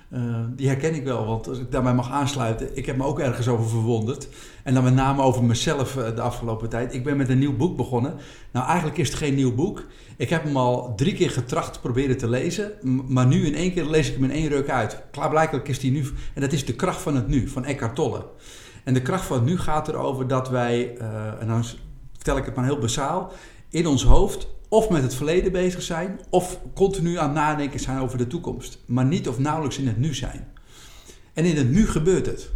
Uh, 0.09 0.19
die 0.55 0.67
herken 0.67 0.95
ik 0.95 1.03
wel, 1.03 1.25
want 1.25 1.47
als 1.47 1.59
ik 1.59 1.71
daarbij 1.71 1.93
mag 1.93 2.11
aansluiten, 2.11 2.77
ik 2.77 2.85
heb 2.85 2.97
me 2.97 3.03
ook 3.03 3.19
ergens 3.19 3.47
over 3.47 3.69
verwonderd. 3.69 4.27
En 4.63 4.73
dan 4.73 4.83
met 4.83 4.93
name 4.93 5.21
over 5.21 5.43
mezelf 5.43 5.93
de 5.93 6.21
afgelopen 6.21 6.69
tijd. 6.69 6.93
Ik 6.93 7.03
ben 7.03 7.17
met 7.17 7.29
een 7.29 7.39
nieuw 7.39 7.55
boek 7.55 7.77
begonnen. 7.77 8.13
Nou, 8.51 8.65
eigenlijk 8.67 8.97
is 8.97 9.07
het 9.07 9.17
geen 9.17 9.35
nieuw 9.35 9.55
boek. 9.55 9.85
Ik 10.17 10.29
heb 10.29 10.43
hem 10.43 10.57
al 10.57 10.95
drie 10.95 11.13
keer 11.13 11.29
getracht 11.29 11.81
proberen 11.81 12.17
te 12.17 12.29
lezen, 12.29 12.71
maar 13.07 13.25
nu 13.27 13.45
in 13.45 13.55
één 13.55 13.73
keer 13.73 13.85
lees 13.85 14.07
ik 14.07 14.13
hem 14.13 14.23
in 14.23 14.31
één 14.31 14.49
ruk 14.49 14.69
uit. 14.69 15.03
Klaarblijkelijk 15.11 15.67
is 15.67 15.79
die 15.79 15.91
nu, 15.91 16.03
en 16.33 16.41
dat 16.41 16.51
is 16.51 16.65
de 16.65 16.75
kracht 16.75 17.01
van 17.01 17.15
het 17.15 17.27
nu, 17.27 17.47
van 17.47 17.65
Eckhart 17.65 17.95
Tolle. 17.95 18.25
En 18.83 18.93
de 18.93 19.01
kracht 19.01 19.25
van 19.25 19.37
het 19.37 19.45
nu 19.45 19.57
gaat 19.57 19.87
erover 19.87 20.27
dat 20.27 20.49
wij, 20.49 20.97
uh, 20.97 21.41
en 21.41 21.47
dan 21.47 21.63
vertel 22.23 22.41
ik 22.41 22.45
het 22.45 22.55
maar 22.55 22.65
heel 22.65 22.79
basaal, 22.79 23.31
in 23.69 23.87
ons 23.87 24.03
hoofd 24.03 24.47
of 24.67 24.89
met 24.89 25.03
het 25.03 25.15
verleden 25.15 25.51
bezig 25.51 25.81
zijn, 25.81 26.19
of 26.29 26.59
continu 26.73 27.17
aan 27.17 27.25
het 27.25 27.33
nadenken 27.33 27.79
zijn 27.79 27.99
over 27.99 28.17
de 28.17 28.27
toekomst. 28.27 28.79
Maar 28.85 29.05
niet 29.05 29.27
of 29.27 29.39
nauwelijks 29.39 29.77
in 29.77 29.87
het 29.87 29.97
nu 29.97 30.13
zijn. 30.13 30.47
En 31.33 31.45
in 31.45 31.55
het 31.55 31.71
nu 31.71 31.87
gebeurt 31.87 32.25
het. 32.25 32.51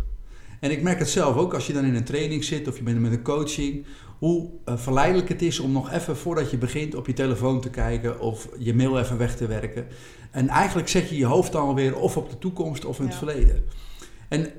En 0.60 0.72
ik 0.72 0.82
merk 0.82 1.00
het 1.00 1.10
zelf 1.10 1.36
ook 1.36 1.54
als 1.54 1.68
je 1.68 1.74
dan 1.74 1.86
in 1.86 1.96
een 1.96 2.04
training 2.04 2.44
zit 2.44 2.68
of 2.68 2.78
je 2.78 2.84
bent 2.84 3.00
met 3.00 3.12
een 3.12 3.22
coaching 3.22 3.86
hoe 4.20 4.50
uh, 4.66 4.78
verleidelijk 4.78 5.30
het 5.30 5.42
is 5.42 5.60
om 5.60 5.72
nog 5.72 5.92
even 5.92 6.18
voordat 6.18 6.52
je 6.52 6.58
begint 6.58 6.96
op 6.96 7.08
je 7.08 7.14
telefoon 7.14 7.62
te 7.62 7.70
kijken 7.70 8.20
of 8.20 8.50
je 8.58 8.74
mail 8.74 9.00
even 9.00 9.18
weg 9.18 9.36
te 9.36 9.48
werken. 9.48 9.88
En 10.32 10.48
eigenlijk 10.48 10.88
zet 10.88 11.10
je 11.10 11.18
je 11.18 11.26
hoofd 11.26 11.52
dan 11.52 11.76
weer 11.76 11.96
of 11.96 12.18
op 12.18 12.30
de 12.30 12.38
toekomst 12.38 12.86
of 12.86 13.00
in 13.00 13.06
het 13.06 13.16
verleden. 13.16 13.64
En 14.30 14.52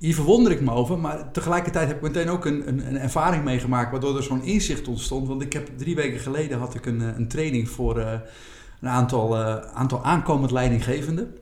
hier 0.00 0.14
verwonder 0.14 0.52
ik 0.52 0.60
me 0.60 0.70
over, 0.70 0.98
maar 0.98 1.30
tegelijkertijd 1.30 1.88
heb 1.88 1.96
ik 1.96 2.02
meteen 2.02 2.28
ook 2.28 2.44
een, 2.44 2.68
een, 2.68 2.86
een 2.86 2.98
ervaring 2.98 3.44
meegemaakt 3.44 3.90
waardoor 3.90 4.16
er 4.16 4.22
zo'n 4.22 4.42
inzicht 4.42 4.88
ontstond. 4.88 5.28
Want 5.28 5.42
ik 5.42 5.52
heb 5.52 5.68
drie 5.76 5.94
weken 5.94 6.20
geleden 6.20 6.58
had 6.58 6.74
ik 6.74 6.86
een, 6.86 7.00
een 7.00 7.28
training 7.28 7.68
voor 7.68 7.98
uh, 7.98 8.12
een 8.80 8.88
aantal, 8.88 9.36
uh, 9.36 9.56
aantal 9.56 10.04
aankomend 10.04 10.50
leidinggevenden. 10.50 11.36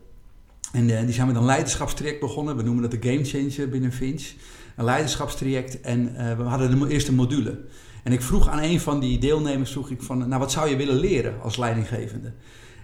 En 0.72 0.86
die 0.86 1.12
zijn 1.12 1.26
met 1.26 1.36
een 1.36 1.44
leiderschapstraject 1.44 2.20
begonnen. 2.20 2.56
We 2.56 2.62
noemen 2.62 2.90
dat 2.90 3.02
de 3.02 3.10
Game 3.10 3.24
Changer 3.24 3.68
binnen 3.68 3.92
Finch 3.92 4.32
een 4.76 4.84
leiderschapstraject 4.84 5.80
en 5.80 6.12
we 6.36 6.42
hadden 6.42 6.78
de 6.78 6.88
eerste 6.88 7.14
module. 7.14 7.60
En 8.04 8.12
ik 8.12 8.22
vroeg 8.22 8.48
aan 8.48 8.62
een 8.62 8.80
van 8.80 9.00
die 9.00 9.18
deelnemers, 9.18 9.72
vroeg 9.72 9.90
ik 9.90 10.02
van, 10.02 10.28
nou 10.28 10.40
wat 10.40 10.52
zou 10.52 10.68
je 10.68 10.76
willen 10.76 10.96
leren 10.96 11.40
als 11.42 11.56
leidinggevende? 11.56 12.32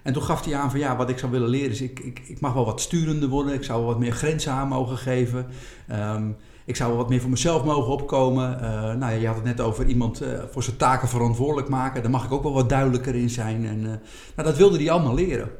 En 0.04 0.12
toen 0.12 0.22
gaf 0.22 0.44
hij 0.44 0.56
aan 0.56 0.70
van 0.70 0.80
ja, 0.80 0.96
wat 0.96 1.08
ik 1.08 1.18
zou 1.18 1.32
willen 1.32 1.48
leren 1.48 1.70
is, 1.70 1.80
ik, 1.80 2.00
ik, 2.00 2.22
ik 2.26 2.40
mag 2.40 2.52
wel 2.52 2.64
wat 2.64 2.80
sturender 2.80 3.28
worden, 3.28 3.54
ik 3.54 3.64
zou 3.64 3.84
wat 3.84 3.98
meer 3.98 4.12
grenzen 4.12 4.52
aan 4.52 4.68
mogen 4.68 4.96
geven. 4.96 5.46
Um, 5.92 6.36
ik 6.64 6.76
zou 6.76 6.96
wat 6.96 7.08
meer 7.08 7.20
voor 7.20 7.30
mezelf 7.30 7.64
mogen 7.64 7.92
opkomen. 7.92 8.58
Uh, 8.62 8.94
nou 8.94 9.12
je 9.12 9.26
had 9.26 9.36
het 9.36 9.44
net 9.44 9.60
over 9.60 9.86
iemand 9.86 10.22
uh, 10.22 10.28
voor 10.50 10.62
zijn 10.62 10.76
taken 10.76 11.08
verantwoordelijk 11.08 11.68
maken. 11.68 12.02
Daar 12.02 12.10
mag 12.10 12.24
ik 12.24 12.32
ook 12.32 12.42
wel 12.42 12.52
wat 12.52 12.68
duidelijker 12.68 13.14
in 13.14 13.30
zijn. 13.30 13.66
En, 13.66 13.78
uh, 13.78 13.86
nou, 14.36 14.48
dat 14.48 14.56
wilde 14.56 14.76
hij 14.76 14.90
allemaal 14.90 15.14
leren. 15.14 15.50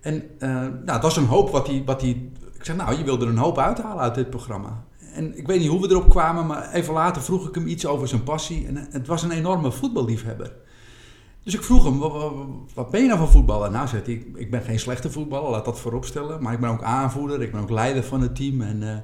En 0.00 0.24
nou, 0.38 0.84
dat 0.84 1.02
was 1.02 1.16
een 1.16 1.26
hoop 1.26 1.50
wat 1.50 1.66
hij, 1.66 1.82
wat 1.86 2.00
hij... 2.00 2.30
Ik 2.54 2.64
zei, 2.64 2.78
nou, 2.78 2.98
je 2.98 3.04
wilde 3.04 3.24
er 3.24 3.30
een 3.30 3.36
hoop 3.36 3.58
uithalen 3.58 4.02
uit 4.02 4.14
dit 4.14 4.30
programma 4.30 4.84
en 5.12 5.38
ik 5.38 5.46
weet 5.46 5.60
niet 5.60 5.68
hoe 5.68 5.80
we 5.80 5.88
erop 5.88 6.10
kwamen, 6.10 6.46
maar 6.46 6.72
even 6.72 6.94
later 6.94 7.22
vroeg 7.22 7.48
ik 7.48 7.54
hem 7.54 7.66
iets 7.66 7.86
over 7.86 8.08
zijn 8.08 8.22
passie. 8.22 8.66
En 8.66 8.88
het 8.90 9.06
was 9.06 9.22
een 9.22 9.30
enorme 9.30 9.72
voetballiefhebber. 9.72 10.52
Dus 11.44 11.54
ik 11.54 11.62
vroeg 11.62 11.84
hem, 11.84 11.98
wat 12.74 12.90
ben 12.90 13.00
je 13.00 13.06
nou 13.06 13.18
van 13.18 13.30
voetballer? 13.30 13.70
Nou, 13.70 13.88
ik 14.34 14.50
ben 14.50 14.62
geen 14.62 14.78
slechte 14.78 15.10
voetballer, 15.10 15.50
laat 15.50 15.64
dat 15.64 15.80
vooropstellen. 15.80 16.42
Maar 16.42 16.52
ik 16.52 16.60
ben 16.60 16.70
ook 16.70 16.82
aanvoerder, 16.82 17.42
ik 17.42 17.52
ben 17.52 17.60
ook 17.60 17.70
leider 17.70 18.02
van 18.02 18.20
het 18.20 18.36
team. 18.36 18.60
En 18.60 18.82
uh, 18.82 18.96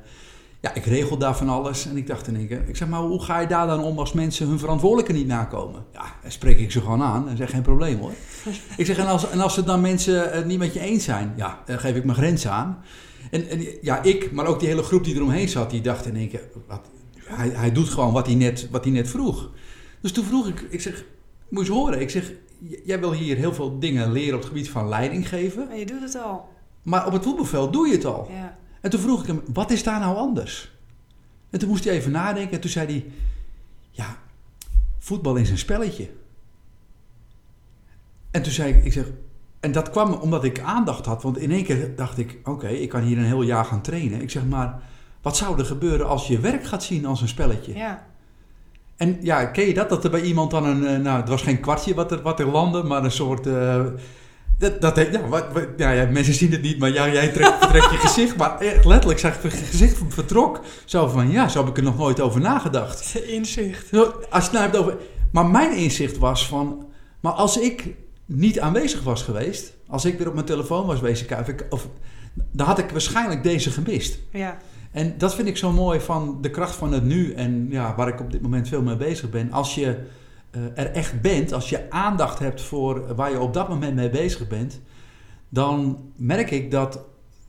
ja, 0.61 0.74
ik 0.74 0.85
regel 0.85 1.18
daar 1.18 1.37
van 1.37 1.48
alles. 1.48 1.87
En 1.87 1.96
ik 1.96 2.07
dacht 2.07 2.27
in 2.27 2.37
één 2.37 2.46
keer, 2.46 2.68
ik 2.68 2.77
zeg 2.77 2.88
maar, 2.88 3.01
hoe 3.01 3.22
ga 3.22 3.40
je 3.40 3.46
daar 3.46 3.66
dan 3.66 3.83
om 3.83 3.98
als 3.98 4.12
mensen 4.12 4.48
hun 4.48 4.59
verantwoordelijke 4.59 5.12
niet 5.12 5.27
nakomen? 5.27 5.85
Ja, 5.92 6.05
dan 6.22 6.31
spreek 6.31 6.59
ik 6.59 6.72
ze 6.72 6.81
gewoon 6.81 7.03
aan 7.03 7.29
en 7.29 7.37
zeg, 7.37 7.51
geen 7.51 7.62
probleem 7.62 7.98
hoor. 7.98 8.12
ik 8.77 8.87
zeg, 8.87 8.98
en 8.98 9.07
als, 9.07 9.31
en 9.31 9.40
als 9.40 9.55
ze 9.55 9.64
dan 9.64 9.81
mensen 9.81 10.33
het 10.33 10.46
niet 10.46 10.59
met 10.59 10.74
je 10.74 10.81
eens 10.81 11.05
zijn, 11.05 11.33
ja, 11.37 11.62
dan 11.66 11.79
geef 11.79 11.96
ik 11.96 12.05
mijn 12.05 12.18
grenzen 12.18 12.51
aan. 12.51 12.79
En, 13.31 13.48
en, 13.48 13.66
ja, 13.83 14.03
ik, 14.03 14.33
maar 14.33 14.46
ook 14.46 14.61
die 14.61 14.68
hele 14.68 14.83
groep 14.83 15.05
die 15.05 15.14
eromheen 15.14 15.48
zat, 15.48 15.70
die 15.70 15.81
dacht 15.81 16.07
in 16.07 16.16
één 16.16 16.29
keer, 16.29 16.48
wat, 16.66 16.81
hij, 17.24 17.48
hij 17.48 17.72
doet 17.72 17.88
gewoon 17.88 18.12
wat 18.12 18.27
hij, 18.27 18.35
net, 18.35 18.68
wat 18.70 18.85
hij 18.85 18.92
net 18.92 19.09
vroeg. 19.09 19.51
Dus 20.01 20.12
toen 20.12 20.24
vroeg 20.24 20.48
ik, 20.48 20.66
ik 20.70 20.81
zeg, 20.81 21.05
moet 21.48 21.66
je 21.66 21.72
horen. 21.72 22.00
Ik 22.00 22.11
zeg, 22.11 22.32
jij 22.84 23.00
wil 23.00 23.12
hier 23.12 23.37
heel 23.37 23.54
veel 23.54 23.78
dingen 23.78 24.12
leren 24.12 24.34
op 24.34 24.40
het 24.40 24.48
gebied 24.48 24.70
van 24.70 24.88
leiding 24.88 25.28
geven. 25.28 25.66
Maar 25.66 25.78
je 25.78 25.87
doet 25.87 26.02
het 26.02 26.16
al. 26.16 26.48
Maar 26.82 27.06
op 27.06 27.12
het 27.12 27.22
voetbalveld 27.22 27.72
doe 27.72 27.87
je 27.87 27.94
het 27.94 28.04
al. 28.04 28.28
Ja. 28.30 28.58
En 28.80 28.90
toen 28.90 29.00
vroeg 29.00 29.20
ik 29.20 29.26
hem, 29.26 29.42
wat 29.52 29.70
is 29.70 29.82
daar 29.82 30.00
nou 30.00 30.16
anders? 30.16 30.72
En 31.50 31.58
toen 31.58 31.68
moest 31.68 31.84
hij 31.84 31.92
even 31.92 32.11
nadenken 32.11 32.52
en 32.52 32.61
toen 32.61 32.70
zei 32.70 32.87
hij, 32.87 33.06
ja, 33.90 34.16
voetbal 34.98 35.37
is 35.37 35.50
een 35.50 35.58
spelletje. 35.58 36.11
En 38.30 38.42
toen 38.42 38.52
zei 38.52 38.72
ik, 38.72 38.84
ik 38.84 38.92
zeg, 38.92 39.06
en 39.61 39.72
dat 39.72 39.90
kwam 39.90 40.12
omdat 40.12 40.44
ik 40.44 40.61
aandacht 40.61 41.06
had. 41.06 41.22
Want 41.22 41.38
in 41.38 41.50
één 41.50 41.64
keer 41.64 41.96
dacht 41.96 42.18
ik: 42.18 42.38
oké, 42.40 42.50
okay, 42.50 42.74
ik 42.74 42.88
kan 42.88 43.02
hier 43.02 43.18
een 43.18 43.24
heel 43.24 43.42
jaar 43.42 43.64
gaan 43.64 43.82
trainen. 43.82 44.20
Ik 44.20 44.30
zeg 44.30 44.44
maar: 44.46 44.82
wat 45.22 45.37
zou 45.37 45.58
er 45.58 45.64
gebeuren 45.64 46.08
als 46.08 46.26
je 46.26 46.40
werk 46.40 46.64
gaat 46.64 46.82
zien 46.82 47.06
als 47.06 47.20
een 47.20 47.28
spelletje? 47.28 47.74
Ja. 47.74 48.06
En 48.98 49.18
ja, 49.20 49.44
ken 49.44 49.66
je 49.66 49.74
dat? 49.74 49.88
Dat 49.88 50.04
er 50.04 50.11
bij 50.11 50.20
iemand 50.20 50.50
dan 50.50 50.64
een. 50.64 51.02
Nou, 51.02 51.20
het 51.20 51.28
was 51.28 51.42
geen 51.42 51.61
kwartje 51.61 51.94
wat 51.94 52.12
er, 52.12 52.22
wat 52.22 52.40
er 52.40 52.46
landde, 52.46 52.82
maar 52.82 53.04
een 53.04 53.11
soort. 53.11 53.46
Uh, 53.46 53.84
dat, 54.58 54.80
dat, 54.80 54.96
ja, 54.96 55.28
wat, 55.28 55.44
wat, 55.52 55.66
ja, 55.76 55.90
ja, 55.90 56.06
mensen 56.11 56.34
zien 56.34 56.52
het 56.52 56.62
niet, 56.62 56.78
maar 56.78 56.92
ja, 56.92 57.08
jij 57.08 57.28
trekt, 57.28 57.90
je 57.90 57.96
gezicht. 57.98 58.37
Maar 58.37 58.61
echt 58.61 58.84
letterlijk 58.84 59.20
zag 59.20 59.42
ik 59.44 59.52
gezicht 59.52 60.02
vertrok. 60.08 60.61
Zo 60.84 61.06
van, 61.06 61.30
ja, 61.30 61.48
zo 61.48 61.58
heb 61.58 61.68
ik 61.68 61.76
er 61.76 61.82
nog 61.82 61.98
nooit 61.98 62.20
over 62.20 62.40
nagedacht. 62.40 63.14
Inzicht. 63.26 63.90
Als 64.30 64.44
je 64.44 64.52
nou 64.52 64.64
hebt 64.64 64.76
over... 64.76 64.96
Maar 65.32 65.46
mijn 65.46 65.76
inzicht 65.76 66.18
was 66.18 66.46
van... 66.46 66.87
Maar 67.20 67.32
als 67.32 67.58
ik 67.58 67.94
niet 68.26 68.61
aanwezig 68.61 69.02
was 69.02 69.22
geweest, 69.22 69.72
als 69.87 70.04
ik 70.04 70.18
weer 70.18 70.28
op 70.28 70.34
mijn 70.34 70.46
telefoon 70.46 70.87
was 70.87 71.00
bezig 71.00 71.26
kijken, 71.26 71.66
of, 71.70 71.88
dan 72.52 72.66
had 72.66 72.78
ik 72.78 72.90
waarschijnlijk 72.90 73.42
deze 73.42 73.70
gemist. 73.70 74.18
Ja. 74.32 74.58
En 74.90 75.14
dat 75.18 75.35
vind 75.35 75.48
ik 75.48 75.57
zo 75.57 75.72
mooi 75.72 76.01
van 76.01 76.38
de 76.40 76.51
kracht 76.51 76.74
van 76.74 76.92
het 76.92 77.05
nu 77.05 77.33
en 77.33 77.66
ja, 77.70 77.94
waar 77.96 78.09
ik 78.09 78.20
op 78.20 78.33
dit 78.33 78.42
moment 78.42 78.68
veel 78.68 78.83
mee 78.83 78.96
bezig 78.96 79.31
ben. 79.31 79.53
Als 79.53 79.74
je 79.74 79.98
uh, 80.53 80.62
er 80.74 80.90
echt 80.90 81.20
bent, 81.20 81.53
als 81.53 81.68
je 81.68 81.90
aandacht 81.90 82.38
hebt 82.38 82.62
voor 82.62 83.14
waar 83.14 83.31
je 83.31 83.40
op 83.40 83.55
dat 83.55 83.68
moment 83.68 83.94
mee 83.94 84.11
bezig 84.11 84.48
bent, 84.48 84.81
dan 85.48 85.98
merk 86.16 86.51
ik 86.51 86.70
dat 86.70 87.01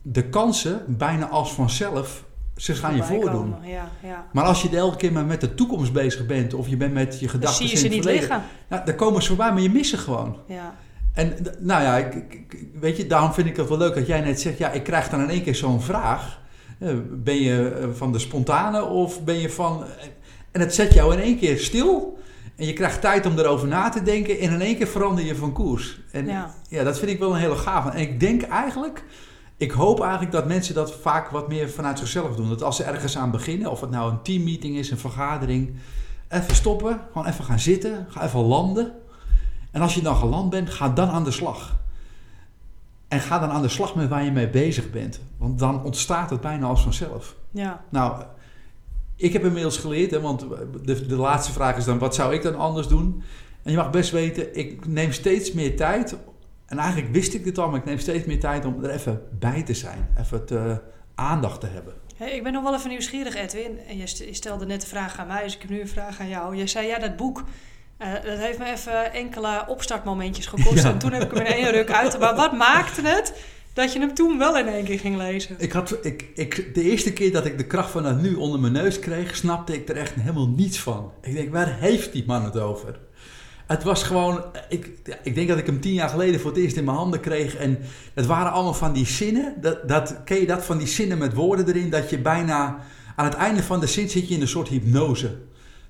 de 0.02 0.28
kansen 0.28 0.82
bijna 0.86 1.28
als 1.28 1.52
vanzelf 1.52 2.24
ze 2.56 2.74
gaan 2.74 2.96
je 2.96 3.02
voordoen. 3.02 3.54
Ja, 3.62 3.88
ja. 4.02 4.26
Maar 4.32 4.44
als 4.44 4.62
je 4.62 4.76
elke 4.76 4.96
keer 4.96 5.12
maar 5.12 5.24
met 5.24 5.40
de 5.40 5.54
toekomst 5.54 5.92
bezig 5.92 6.26
bent 6.26 6.54
of 6.54 6.68
je 6.68 6.76
bent 6.76 6.92
met 6.92 7.20
je 7.20 7.28
gedachten 7.28 7.66
zie 7.66 7.70
je 7.70 7.76
ze 7.76 7.84
in 7.84 7.90
niet 7.90 8.02
verleden, 8.02 8.28
liggen. 8.28 8.48
Nou, 8.68 8.84
dan 8.84 8.94
komen 8.94 9.22
ze 9.22 9.28
voorbij, 9.28 9.52
maar 9.52 9.62
je 9.62 9.70
mist 9.70 9.90
ze 9.90 9.96
gewoon. 9.96 10.36
Ja. 10.46 10.74
En 11.12 11.36
nou 11.58 11.82
ja, 11.82 11.96
ik, 11.96 12.14
ik, 12.14 12.66
weet 12.80 12.96
je, 12.96 13.06
daarom 13.06 13.32
vind 13.32 13.46
ik 13.46 13.56
het 13.56 13.68
wel 13.68 13.78
leuk 13.78 13.94
dat 13.94 14.06
jij 14.06 14.20
net 14.20 14.40
zegt, 14.40 14.58
ja, 14.58 14.70
ik 14.70 14.82
krijg 14.82 15.08
dan 15.08 15.20
in 15.20 15.28
één 15.28 15.42
keer 15.42 15.54
zo'n 15.54 15.80
vraag. 15.80 16.39
Eh, 16.80 16.94
Ben 17.10 17.40
je 17.40 17.88
van 17.94 18.12
de 18.12 18.18
spontane 18.18 18.84
of 18.84 19.24
ben 19.24 19.38
je 19.38 19.50
van... 19.50 19.84
En 20.50 20.60
het 20.60 20.74
zet 20.74 20.94
jou 20.94 21.12
in 21.12 21.20
één 21.20 21.38
keer 21.38 21.58
stil 21.58 22.18
en 22.56 22.66
je 22.66 22.72
krijgt 22.72 23.00
tijd 23.00 23.26
om 23.26 23.38
erover 23.38 23.68
na 23.68 23.88
te 23.88 24.02
denken 24.02 24.38
en 24.38 24.52
in 24.52 24.60
één 24.60 24.76
keer 24.76 24.86
verander 24.86 25.24
je 25.24 25.36
van 25.36 25.52
koers. 25.52 26.00
En 26.12 26.26
Ja. 26.26 26.54
ja, 26.68 26.84
dat 26.84 26.98
vind 26.98 27.10
ik 27.10 27.18
wel 27.18 27.30
een 27.30 27.40
hele 27.40 27.56
gaaf. 27.56 27.94
En 27.94 28.00
ik 28.00 28.20
denk 28.20 28.42
eigenlijk, 28.42 29.04
ik 29.56 29.70
hoop 29.70 30.00
eigenlijk 30.00 30.32
dat 30.32 30.46
mensen 30.46 30.74
dat 30.74 30.94
vaak 30.94 31.28
wat 31.30 31.48
meer 31.48 31.70
vanuit 31.70 31.98
zichzelf 31.98 32.36
doen. 32.36 32.48
Dat 32.48 32.62
als 32.62 32.76
ze 32.76 32.84
ergens 32.84 33.18
aan 33.18 33.30
beginnen, 33.30 33.70
of 33.70 33.80
het 33.80 33.90
nou 33.90 34.10
een 34.10 34.22
teammeeting 34.22 34.76
is, 34.76 34.90
een 34.90 34.98
vergadering, 34.98 35.74
even 36.28 36.54
stoppen, 36.54 37.00
gewoon 37.12 37.26
even 37.26 37.44
gaan 37.44 37.60
zitten, 37.60 38.06
ga 38.08 38.24
even 38.24 38.40
landen. 38.40 38.92
En 39.70 39.80
als 39.80 39.94
je 39.94 40.02
dan 40.02 40.16
geland 40.16 40.50
bent, 40.50 40.70
ga 40.70 40.88
dan 40.88 41.08
aan 41.08 41.24
de 41.24 41.30
slag. 41.30 41.79
En 43.10 43.20
ga 43.20 43.38
dan 43.38 43.50
aan 43.50 43.62
de 43.62 43.68
slag 43.68 43.94
met 43.94 44.08
waar 44.08 44.24
je 44.24 44.30
mee 44.30 44.48
bezig 44.48 44.90
bent. 44.90 45.20
Want 45.36 45.58
dan 45.58 45.84
ontstaat 45.84 46.30
het 46.30 46.40
bijna 46.40 46.66
als 46.66 46.82
vanzelf. 46.82 47.36
Ja. 47.50 47.84
Nou, 47.88 48.22
ik 49.16 49.32
heb 49.32 49.44
inmiddels 49.44 49.78
geleerd, 49.78 50.10
hè, 50.10 50.20
want 50.20 50.46
de, 50.84 51.06
de 51.06 51.16
laatste 51.16 51.52
vraag 51.52 51.76
is 51.76 51.84
dan: 51.84 51.98
wat 51.98 52.14
zou 52.14 52.34
ik 52.34 52.42
dan 52.42 52.56
anders 52.56 52.86
doen? 52.86 53.22
En 53.62 53.70
je 53.70 53.76
mag 53.76 53.90
best 53.90 54.10
weten, 54.10 54.56
ik 54.56 54.86
neem 54.86 55.12
steeds 55.12 55.52
meer 55.52 55.76
tijd. 55.76 56.16
En 56.66 56.78
eigenlijk 56.78 57.12
wist 57.12 57.34
ik 57.34 57.44
dit 57.44 57.58
al, 57.58 57.68
maar 57.68 57.78
ik 57.78 57.84
neem 57.84 57.98
steeds 57.98 58.24
meer 58.26 58.40
tijd 58.40 58.64
om 58.64 58.84
er 58.84 58.90
even 58.90 59.22
bij 59.38 59.62
te 59.62 59.74
zijn. 59.74 60.08
Even 60.18 60.46
te, 60.46 60.80
aandacht 61.14 61.60
te 61.60 61.66
hebben. 61.66 61.94
Hey, 62.16 62.30
ik 62.30 62.42
ben 62.42 62.52
nog 62.52 62.62
wel 62.62 62.74
even 62.74 62.88
nieuwsgierig, 62.88 63.34
Edwin. 63.34 63.78
En 63.88 63.96
je 63.96 64.06
st- 64.06 64.18
je 64.18 64.34
stelde 64.34 64.66
net 64.66 64.80
de 64.80 64.86
vraag 64.86 65.18
aan 65.18 65.26
mij, 65.26 65.42
dus 65.42 65.54
ik 65.54 65.60
heb 65.60 65.70
nu 65.70 65.80
een 65.80 65.88
vraag 65.88 66.20
aan 66.20 66.28
jou. 66.28 66.56
Jij 66.56 66.66
zei, 66.66 66.86
ja, 66.86 66.98
dat 66.98 67.16
boek, 67.16 67.44
Uh, 68.02 68.12
dat 68.12 68.38
heeft 68.38 68.58
me 68.58 68.64
even 68.72 69.12
enkele 69.12 69.64
opstartmomentjes 69.66 70.46
gekost. 70.46 70.82
Ja. 70.82 70.90
En 70.90 70.98
toen 70.98 71.12
heb 71.12 71.22
ik 71.22 71.30
hem 71.30 71.46
in 71.46 71.52
één 71.52 71.70
ruk 71.70 71.90
uit. 71.90 72.18
Maar 72.18 72.34
wat 72.34 72.52
maakte 72.52 73.02
het 73.02 73.34
dat 73.72 73.92
je 73.92 73.98
hem 73.98 74.14
toen 74.14 74.38
wel 74.38 74.58
in 74.58 74.68
één 74.68 74.84
keer 74.84 74.98
ging 74.98 75.16
lezen? 75.16 75.54
Ik 75.58 75.72
had, 75.72 75.98
ik, 76.02 76.28
ik, 76.34 76.74
de 76.74 76.82
eerste 76.82 77.12
keer 77.12 77.32
dat 77.32 77.46
ik 77.46 77.58
de 77.58 77.66
kracht 77.66 77.90
van 77.90 78.04
het 78.04 78.20
nu 78.20 78.34
onder 78.34 78.60
mijn 78.60 78.72
neus 78.72 78.98
kreeg, 78.98 79.36
snapte 79.36 79.74
ik 79.74 79.88
er 79.88 79.96
echt 79.96 80.14
helemaal 80.14 80.48
niets 80.48 80.80
van. 80.80 81.12
Ik 81.22 81.34
denk, 81.34 81.52
waar 81.52 81.76
heeft 81.78 82.12
die 82.12 82.24
man 82.26 82.44
het 82.44 82.58
over? 82.58 82.98
Het 83.66 83.82
was 83.82 84.02
gewoon, 84.02 84.44
ik, 84.68 84.90
ik 85.22 85.34
denk 85.34 85.48
dat 85.48 85.58
ik 85.58 85.66
hem 85.66 85.80
tien 85.80 85.92
jaar 85.92 86.08
geleden 86.08 86.40
voor 86.40 86.50
het 86.50 86.60
eerst 86.60 86.76
in 86.76 86.84
mijn 86.84 86.96
handen 86.96 87.20
kreeg. 87.20 87.56
En 87.56 87.78
het 88.14 88.26
waren 88.26 88.52
allemaal 88.52 88.74
van 88.74 88.92
die 88.92 89.06
zinnen. 89.06 89.54
Dat, 89.60 89.88
dat, 89.88 90.16
ken 90.24 90.40
je 90.40 90.46
dat 90.46 90.64
van 90.64 90.78
die 90.78 90.86
zinnen 90.86 91.18
met 91.18 91.34
woorden 91.34 91.68
erin? 91.68 91.90
Dat 91.90 92.10
je 92.10 92.18
bijna 92.18 92.78
aan 93.16 93.24
het 93.24 93.34
einde 93.34 93.62
van 93.62 93.80
de 93.80 93.86
zin 93.86 94.08
zit 94.08 94.28
je 94.28 94.34
in 94.34 94.40
een 94.40 94.48
soort 94.48 94.68
hypnose. 94.68 95.36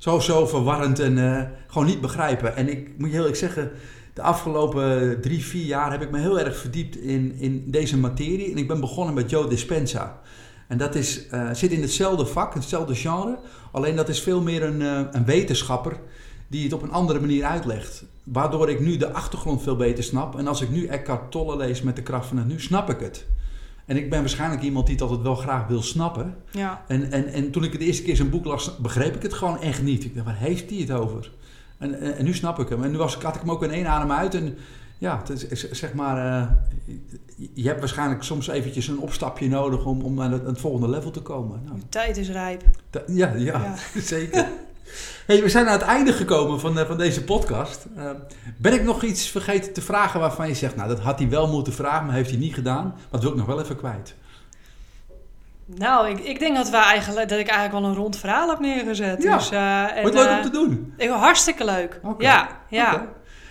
Zo, 0.00 0.18
zo 0.18 0.46
verwarrend 0.46 0.98
en 0.98 1.16
uh, 1.16 1.42
gewoon 1.66 1.86
niet 1.86 2.00
begrijpen. 2.00 2.56
En 2.56 2.68
ik 2.68 2.88
moet 2.98 3.06
je 3.06 3.12
heel 3.12 3.18
eerlijk 3.18 3.36
zeggen, 3.36 3.70
de 4.14 4.22
afgelopen 4.22 5.20
drie, 5.20 5.44
vier 5.44 5.64
jaar 5.64 5.90
heb 5.90 6.02
ik 6.02 6.10
me 6.10 6.18
heel 6.18 6.40
erg 6.40 6.56
verdiept 6.56 6.96
in, 6.96 7.34
in 7.38 7.64
deze 7.66 7.98
materie. 7.98 8.50
En 8.50 8.58
ik 8.58 8.68
ben 8.68 8.80
begonnen 8.80 9.14
met 9.14 9.30
Joe 9.30 9.48
Dispenza. 9.48 10.20
En 10.68 10.78
dat 10.78 10.94
is, 10.94 11.26
uh, 11.32 11.50
zit 11.52 11.70
in 11.70 11.80
hetzelfde 11.80 12.26
vak, 12.26 12.54
hetzelfde 12.54 12.94
genre. 12.94 13.38
Alleen 13.72 13.96
dat 13.96 14.08
is 14.08 14.20
veel 14.20 14.40
meer 14.40 14.62
een, 14.62 14.80
uh, 14.80 15.00
een 15.10 15.24
wetenschapper 15.24 15.96
die 16.48 16.64
het 16.64 16.72
op 16.72 16.82
een 16.82 16.92
andere 16.92 17.20
manier 17.20 17.44
uitlegt. 17.44 18.04
Waardoor 18.24 18.70
ik 18.70 18.80
nu 18.80 18.96
de 18.96 19.12
achtergrond 19.12 19.62
veel 19.62 19.76
beter 19.76 20.04
snap. 20.04 20.38
En 20.38 20.46
als 20.46 20.60
ik 20.60 20.70
nu 20.70 20.86
Eckhart 20.86 21.30
Tolle 21.30 21.56
lees 21.56 21.82
met 21.82 21.96
de 21.96 22.02
kracht 22.02 22.26
van 22.26 22.36
het 22.36 22.46
nu, 22.46 22.60
snap 22.60 22.90
ik 22.90 23.00
het. 23.00 23.26
En 23.90 23.96
ik 23.96 24.10
ben 24.10 24.20
waarschijnlijk 24.20 24.62
iemand 24.62 24.86
die 24.86 24.94
het 24.94 25.04
altijd 25.04 25.22
wel 25.22 25.34
graag 25.34 25.66
wil 25.66 25.82
snappen. 25.82 26.36
Ja. 26.50 26.84
En, 26.86 27.12
en, 27.12 27.32
en 27.32 27.50
toen 27.50 27.64
ik 27.64 27.78
de 27.78 27.84
eerste 27.84 28.02
keer 28.02 28.16
zijn 28.16 28.30
boek 28.30 28.44
las, 28.44 28.76
begreep 28.76 29.14
ik 29.16 29.22
het 29.22 29.32
gewoon 29.32 29.60
echt 29.60 29.82
niet. 29.82 30.04
Ik 30.04 30.14
dacht, 30.14 30.26
waar 30.26 30.36
heeft 30.36 30.70
hij 30.70 30.78
het 30.78 30.90
over? 30.90 31.30
En, 31.78 32.00
en, 32.00 32.16
en 32.16 32.24
nu 32.24 32.34
snap 32.34 32.58
ik 32.58 32.68
hem. 32.68 32.84
En 32.84 32.90
nu 32.90 32.96
was, 32.96 33.14
had 33.14 33.34
ik 33.34 33.40
hem 33.40 33.50
ook 33.50 33.62
in 33.62 33.70
één 33.70 33.86
adem 33.86 34.12
uit. 34.12 34.34
En 34.34 34.56
ja, 34.98 35.22
het 35.26 35.50
is, 35.50 35.70
zeg 35.70 35.92
maar, 35.92 36.16
uh, 36.16 36.50
je 37.52 37.66
hebt 37.66 37.80
waarschijnlijk 37.80 38.22
soms 38.22 38.48
eventjes 38.48 38.88
een 38.88 38.98
opstapje 38.98 39.48
nodig 39.48 39.84
om, 39.84 40.02
om 40.02 40.14
naar 40.14 40.30
het, 40.30 40.46
het 40.46 40.60
volgende 40.60 40.88
level 40.88 41.10
te 41.10 41.22
komen. 41.22 41.60
Nou, 41.64 41.78
De 41.78 41.88
tijd 41.88 42.16
is 42.16 42.30
rijp. 42.30 42.62
ja, 43.06 43.34
ja, 43.34 43.36
ja. 43.36 43.74
zeker. 44.00 44.46
Hey, 45.26 45.42
we 45.42 45.48
zijn 45.48 45.66
aan 45.66 45.72
het 45.72 45.82
einde 45.82 46.12
gekomen 46.12 46.60
van, 46.60 46.78
uh, 46.78 46.84
van 46.86 46.98
deze 46.98 47.24
podcast. 47.24 47.86
Uh, 47.96 48.10
ben 48.56 48.72
ik 48.72 48.82
nog 48.82 49.02
iets 49.02 49.28
vergeten 49.28 49.72
te 49.72 49.80
vragen 49.80 50.20
waarvan 50.20 50.48
je 50.48 50.54
zegt, 50.54 50.76
nou 50.76 50.88
dat 50.88 51.00
had 51.00 51.18
hij 51.18 51.28
wel 51.28 51.48
moeten 51.48 51.72
vragen, 51.72 52.06
maar 52.06 52.14
heeft 52.14 52.30
hij 52.30 52.38
niet 52.38 52.54
gedaan. 52.54 52.94
Wat 53.10 53.22
wil 53.22 53.30
ik 53.30 53.36
nog 53.36 53.46
wel 53.46 53.60
even 53.60 53.76
kwijt? 53.76 54.14
Nou, 55.64 56.08
ik, 56.08 56.18
ik 56.18 56.38
denk 56.38 56.56
dat, 56.56 56.70
we 56.70 56.76
eigenlijk, 56.76 57.28
dat 57.28 57.38
ik 57.38 57.48
eigenlijk 57.48 57.80
wel 57.80 57.90
een 57.90 57.96
rond 57.96 58.16
verhaal 58.16 58.48
heb 58.48 58.60
neergezet. 58.60 59.22
Ja, 59.22 59.36
dus, 59.36 59.50
en, 59.50 60.02
wordt 60.02 60.16
leuk 60.16 60.36
om 60.36 60.42
te 60.42 60.50
doen. 60.50 60.94
Ik, 60.96 61.08
hartstikke 61.08 61.64
leuk. 61.64 62.00
Okay. 62.02 62.26
Ja, 62.26 62.48
ja. 62.68 62.94
Okay. 62.94 63.06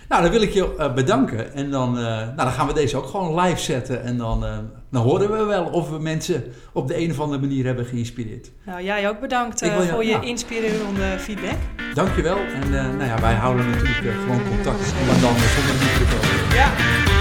Nou, 0.08 0.22
dan 0.22 0.30
wil 0.30 0.42
ik 0.42 0.52
je 0.52 0.90
bedanken. 0.94 1.54
En 1.54 1.70
dan, 1.70 1.92
nou, 1.92 2.36
dan 2.36 2.50
gaan 2.50 2.66
we 2.66 2.72
deze 2.72 2.96
ook 2.96 3.06
gewoon 3.06 3.40
live 3.40 3.60
zetten. 3.60 4.02
En 4.02 4.16
dan, 4.16 4.44
dan 4.90 5.02
horen 5.02 5.30
we 5.30 5.44
wel 5.44 5.64
of 5.64 5.90
we 5.90 5.98
mensen 5.98 6.44
op 6.72 6.88
de 6.88 6.98
een 6.98 7.10
of 7.10 7.20
andere 7.20 7.40
manier 7.40 7.64
hebben 7.64 7.84
geïnspireerd. 7.84 8.50
Nou, 8.64 8.82
jij 8.82 9.08
ook 9.08 9.20
bedankt 9.20 9.60
wil, 9.60 9.82
voor 9.82 10.04
je 10.04 10.10
ja. 10.10 10.20
inspirerende 10.20 11.18
feedback. 11.18 11.58
Dankjewel. 11.94 12.36
En 12.36 12.70
nou 12.70 13.04
ja, 13.04 13.20
wij 13.20 13.34
houden 13.34 13.70
natuurlijk 13.70 14.18
gewoon 14.20 14.48
contact. 14.48 14.92
Maar 15.06 15.20
dan 15.20 15.34
zonder 15.38 15.74
microfoon. 15.74 16.54
Ja. 16.54 17.18